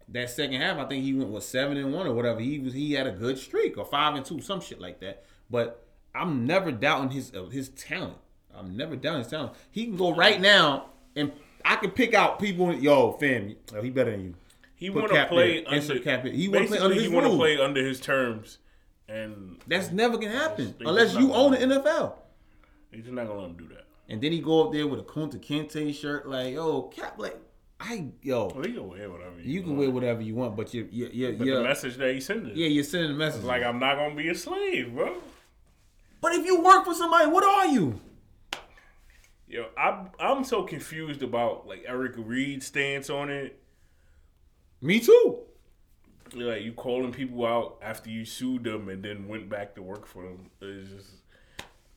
[0.08, 2.40] that second half, I think he went with seven and one or whatever.
[2.40, 5.24] He was he had a good streak or five and two, some shit like that.
[5.48, 8.18] But I'm never doubting his uh, his talent.
[8.52, 9.52] I'm never doubting his talent.
[9.70, 11.30] He can go right now and
[11.64, 12.74] I can pick out people.
[12.74, 14.34] Yo, fam, oh, he better than you.
[14.74, 16.00] he want to play under.
[16.00, 16.32] Cap here.
[16.32, 18.58] He wanna play basically, under he want to play under his terms,
[19.10, 22.14] and That's um, never gonna happen unless you own the NFL.
[22.92, 23.84] he's not gonna let him do that.
[24.08, 27.38] And then he go up there with a Kunta Kinte shirt, like, yo, Cap, like,
[27.78, 29.40] I, yo, Well, he can wear whatever.
[29.40, 29.80] you can want.
[29.80, 32.56] wear whatever you want, but you, you, you, But you, the message that he sending,
[32.56, 33.42] yeah, you're sending a message.
[33.44, 35.16] like I'm not gonna be a slave, bro.
[36.20, 38.00] but if you work for somebody, what are you?
[39.48, 43.60] Yo, I'm I'm so confused about like Eric Reid's stance on it.
[44.80, 45.40] Me too.
[46.34, 50.06] Like you calling people out after you sued them and then went back to work
[50.06, 50.50] for them.
[50.60, 51.10] It's just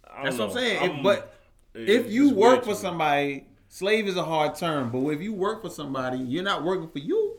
[0.10, 0.80] I don't That's what I'm saying.
[0.82, 1.36] I'm- If- but
[1.74, 5.70] if you work for somebody, slave is a hard term, but if you work for
[5.70, 7.38] somebody, you're not working for you.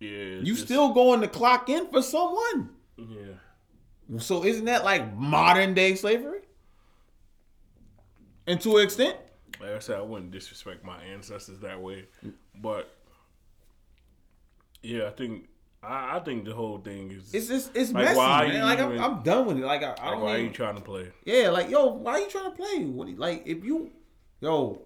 [0.00, 2.70] Yeah, You just- still going to clock in for someone.
[2.98, 4.18] yeah.
[4.18, 6.40] So isn't that like modern day slavery?
[8.46, 9.16] And to an extent,
[9.60, 12.06] Like I said, I wouldn't disrespect my ancestors that way,
[12.54, 12.95] but
[14.82, 15.48] yeah, I think
[15.82, 18.56] I, I think the whole thing is it's just it's Like, messy, why man.
[18.56, 19.64] you Like I'm, I'm done with it.
[19.64, 21.12] Like I, I like, why are you trying to play?
[21.24, 22.84] Yeah, like yo, why are you trying to play?
[22.84, 23.90] What do like if you,
[24.40, 24.82] yo,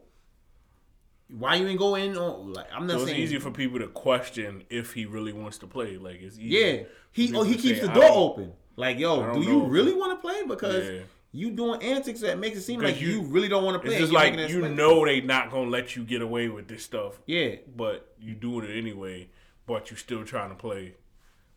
[1.29, 3.79] why you ain't go in on like I'm not So it's saying easy for people
[3.79, 5.97] to question if he really wants to play.
[5.97, 6.57] Like it's easy.
[6.57, 6.83] yeah
[7.13, 8.53] he oh he keeps say, the door open.
[8.77, 10.43] Like yo, don't you really want to play?
[10.47, 11.01] Because Yeah.
[11.33, 13.97] you doing antics that makes it seem like you, you- really don't want to play.
[13.97, 17.21] It's just like you know they not gonna let you get away with this stuff,
[17.27, 17.57] yeah.
[17.77, 19.29] but you doing it anyway.
[19.71, 20.95] But you still trying to play,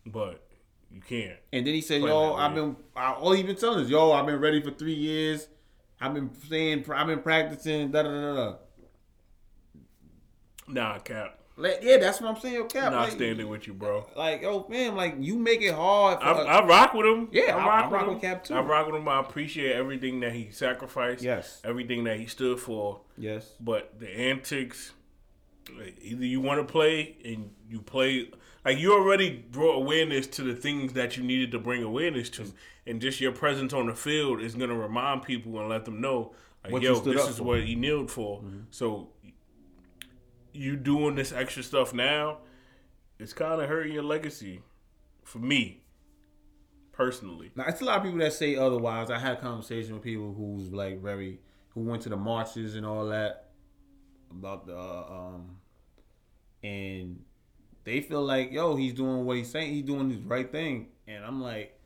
[0.06, 0.46] but
[0.88, 1.36] you can't.
[1.52, 4.24] And then he said, "Yo, I've been I, all he been telling us, yo, I've
[4.24, 5.48] been ready for three years.
[6.00, 8.54] I've been saying, I've been practicing, da da da da."
[10.68, 11.40] Nah, Cap.
[11.56, 12.92] Like, yeah, that's what I'm saying, yo, Cap.
[12.92, 14.06] Not like, standing with you, bro.
[14.14, 16.20] Like, yo, man, like you make it hard.
[16.20, 16.68] For I, us.
[16.68, 17.28] Rock with him.
[17.32, 18.14] Yeah, I- I rock him.
[18.14, 18.54] with Cap, too.
[18.54, 19.08] I rock with him.
[19.08, 21.24] I appreciate everything that he sacrificed.
[21.24, 21.60] Yes.
[21.64, 23.00] Everything that he stood for.
[23.18, 24.92] yes, But the antics,
[26.00, 28.30] either you want to play and you play,
[28.64, 32.52] like you already brought awareness to the things that you needed to bring awareness to,
[32.86, 36.34] and just your presence on the field is gonna remind people and let them know,
[36.62, 37.44] like, What yo, this is for.
[37.44, 38.40] what he kneeled for.
[38.40, 38.60] Mm-hmm.
[38.70, 39.08] So
[40.52, 42.38] you doing this extra stuff now,
[43.18, 44.60] it's kind of hurting your legacy,
[45.24, 45.82] for me,
[46.92, 47.50] personally.
[47.56, 49.10] now it's a lot of people that say otherwise.
[49.10, 51.40] I had a conversation with people who's like very
[51.70, 53.43] who went to the marches and all that
[54.38, 55.56] about the um,
[56.62, 57.22] and
[57.84, 59.72] they feel like yo, he's doing what he's saying.
[59.72, 61.78] He's doing his right thing, and I'm like.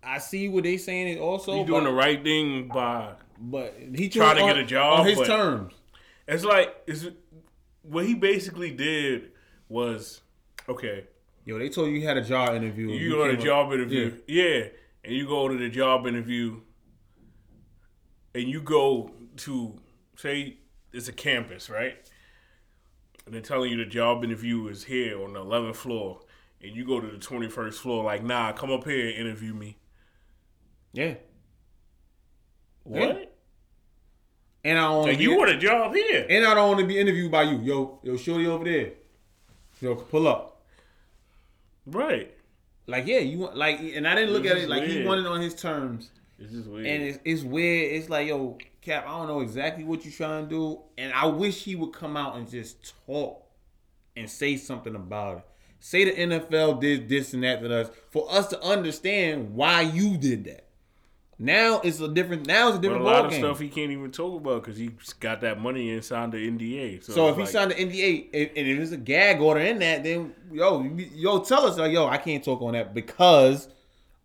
[0.00, 3.74] I see what they saying is also He's doing but, the right thing by but
[3.94, 5.74] he trying to on- get a job, on his terms.
[6.26, 7.10] It's like is
[7.82, 9.32] what he basically did
[9.68, 10.22] was
[10.68, 11.04] okay.
[11.44, 12.88] Yo, they told you you had a job interview.
[12.88, 14.68] You go to came the up- job interview, yeah.
[15.04, 16.60] and you go to the job interview,
[18.34, 19.80] and you go to
[20.16, 20.58] say
[20.92, 21.96] it's a campus, right?
[23.26, 26.20] And they're telling you the job interview is here on the 11th floor,
[26.62, 28.04] and you go to the 21st floor.
[28.04, 29.78] Like, nah, come up here and interview me.
[30.92, 31.14] Yeah.
[32.84, 33.00] What?
[33.00, 33.24] Yeah.
[34.64, 36.26] And I don't to you be, want a job here?
[36.28, 37.58] and I don't want to be interviewed by you.
[37.58, 38.92] Yo, yo, shorty over there.
[39.80, 40.62] Yo, pull up.
[41.86, 42.34] Right.
[42.86, 45.26] Like, yeah, you want like, and I didn't look It's at it like he wanted
[45.26, 46.10] on his terms.
[46.38, 46.86] It's just weird.
[46.86, 47.92] And it's, it's weird.
[47.92, 48.58] It's like, yo,
[48.88, 50.80] Cap, I don't know exactly what you're trying to do.
[50.96, 53.44] And I wish he would come out and just talk
[54.16, 55.44] and say something about it.
[55.78, 60.16] Say the NFL did this and that to us for us to understand why you
[60.16, 60.64] did that.
[61.38, 62.46] Now it's a different.
[62.46, 63.04] Now it's a different.
[63.04, 63.38] But a lot of ballgame.
[63.38, 67.04] stuff he can't even talk about because he got that money and signed the NDA.
[67.04, 69.60] So, So if it's he signed the NDA, if, and if there's a gag order
[69.60, 70.82] in that, then yo,
[71.14, 73.68] yo, tell us like, yo, I can't talk on that because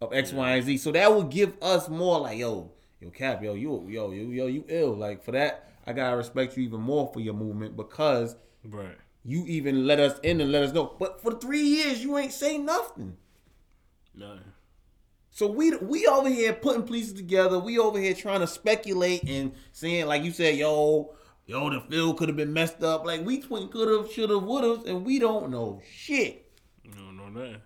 [0.01, 0.77] of X, Y, and Z.
[0.77, 2.71] So that would give us more like, yo,
[3.03, 4.95] yo, Cap, yo, you, yo, yo, yo, you ill.
[4.95, 8.97] Like for that, I gotta respect you even more for your movement because right.
[9.23, 10.95] you even let us in and let us know.
[10.97, 13.17] But for three years, you ain't say nothing.
[14.15, 14.39] No.
[15.31, 17.59] So we we over here putting pieces together.
[17.59, 21.13] We over here trying to speculate and saying like you said, yo,
[21.45, 23.05] yo, the field could have been messed up.
[23.05, 26.51] Like we twin could have, should have, would have, and we don't know shit.
[26.85, 27.61] No, no, that.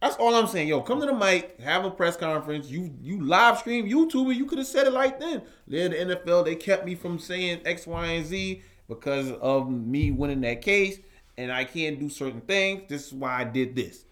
[0.00, 0.68] That's all I'm saying.
[0.68, 2.68] Yo, come to the mic, have a press conference.
[2.68, 5.42] You you live stream YouTube, you could have said it like then.
[5.66, 10.10] Then the NFL they kept me from saying X, Y, and Z because of me
[10.12, 10.98] winning that case,
[11.36, 12.82] and I can't do certain things.
[12.88, 14.04] This is why I did this.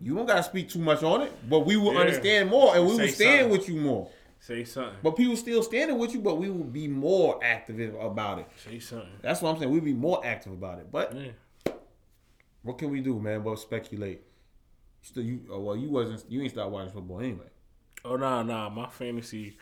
[0.00, 2.00] You don't gotta speak too much on it, but we will Yeah.
[2.00, 3.50] understand more, and we Say will stand something.
[3.58, 4.08] with you more.
[4.38, 4.94] Say something.
[5.02, 8.46] But people still standing with you, but we will be more active about it.
[8.64, 9.10] Say something.
[9.20, 9.70] That's what I'm saying.
[9.70, 10.90] We'll be more active about it.
[10.90, 11.72] But Yeah.
[12.62, 13.42] what can we do, man?
[13.42, 14.22] But speculate.
[15.02, 17.46] Still, you oh, well, you wasn't you ain't start watching football anyway.
[18.04, 18.68] Oh nah, nah.
[18.68, 19.56] My fantasy.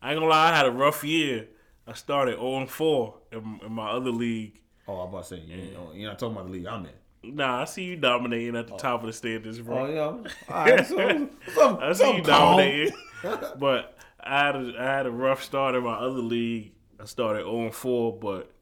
[0.00, 0.50] I ain't gonna lie.
[0.50, 1.48] I had a rough year.
[1.86, 4.60] I started 0 and 4 in, in my other league.
[4.86, 6.86] Oh, I'm about to say you ain't, oh, you're not talking about the league I'm
[6.86, 7.36] in.
[7.36, 8.78] Nah, I see you dominating at the oh.
[8.78, 9.86] top of the standings, Oh bro.
[9.86, 10.00] yeah,
[10.54, 10.86] all right.
[10.86, 12.56] So, I see you calm.
[12.56, 12.94] dominating.
[13.58, 16.72] but I had a, I had a rough start in my other league.
[17.00, 18.52] I started 0 and 4, but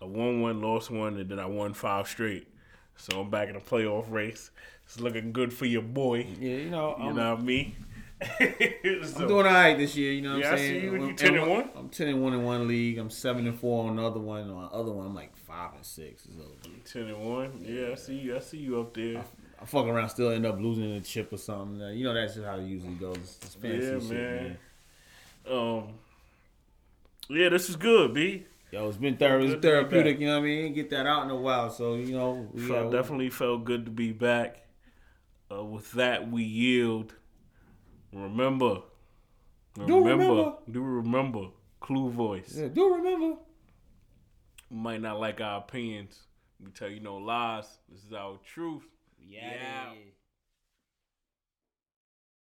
[0.00, 2.48] I won one, lost one, and then I won five straight.
[2.96, 4.50] So I'm back in the playoff race.
[4.86, 6.26] It's looking good for your boy.
[6.40, 7.74] Yeah, you know, You I'm, know me.
[8.40, 10.12] I'm So- doing all right this year.
[10.12, 10.84] You know what Yeah, I I'm see saying?
[10.84, 10.94] you.
[10.94, 11.70] You I'm- 10 and I'm- one?
[11.76, 12.98] I'm ten and one in one league.
[12.98, 14.48] I'm seven and four on the other one.
[14.48, 16.26] On the other one, I'm like five and six.
[16.90, 17.60] Ten and one.
[17.62, 18.36] Yeah, I see you.
[18.36, 19.22] I see you up there.
[19.60, 21.80] I fuck around, still end up losing in a chip or something.
[21.96, 23.16] You know that's just how it usually goes.
[23.42, 24.58] It's fancy Yeah, shit, man.
[25.50, 25.84] Um,
[27.28, 28.44] Yeah, this is good, B.
[28.70, 30.20] Yo, it's been thorough, it's Good to be therapeutic.
[30.20, 30.72] You know what I mean?
[30.74, 32.48] Get that out in a while, so you know.
[32.52, 34.62] We, Felt, uh, definitely felt good to be back.
[35.50, 37.14] Uh, with that, we yield.
[38.12, 38.82] Remember,
[39.86, 40.54] Do remember.
[40.70, 41.48] do remember,
[41.80, 42.54] Clue Voice.
[42.56, 43.36] yeah, do remember.
[44.70, 46.18] You might not like our opinions.
[46.64, 47.66] We tell you no lies.
[47.90, 48.84] This is our truth.
[49.20, 49.50] Yeah.
[49.52, 49.92] Yeah.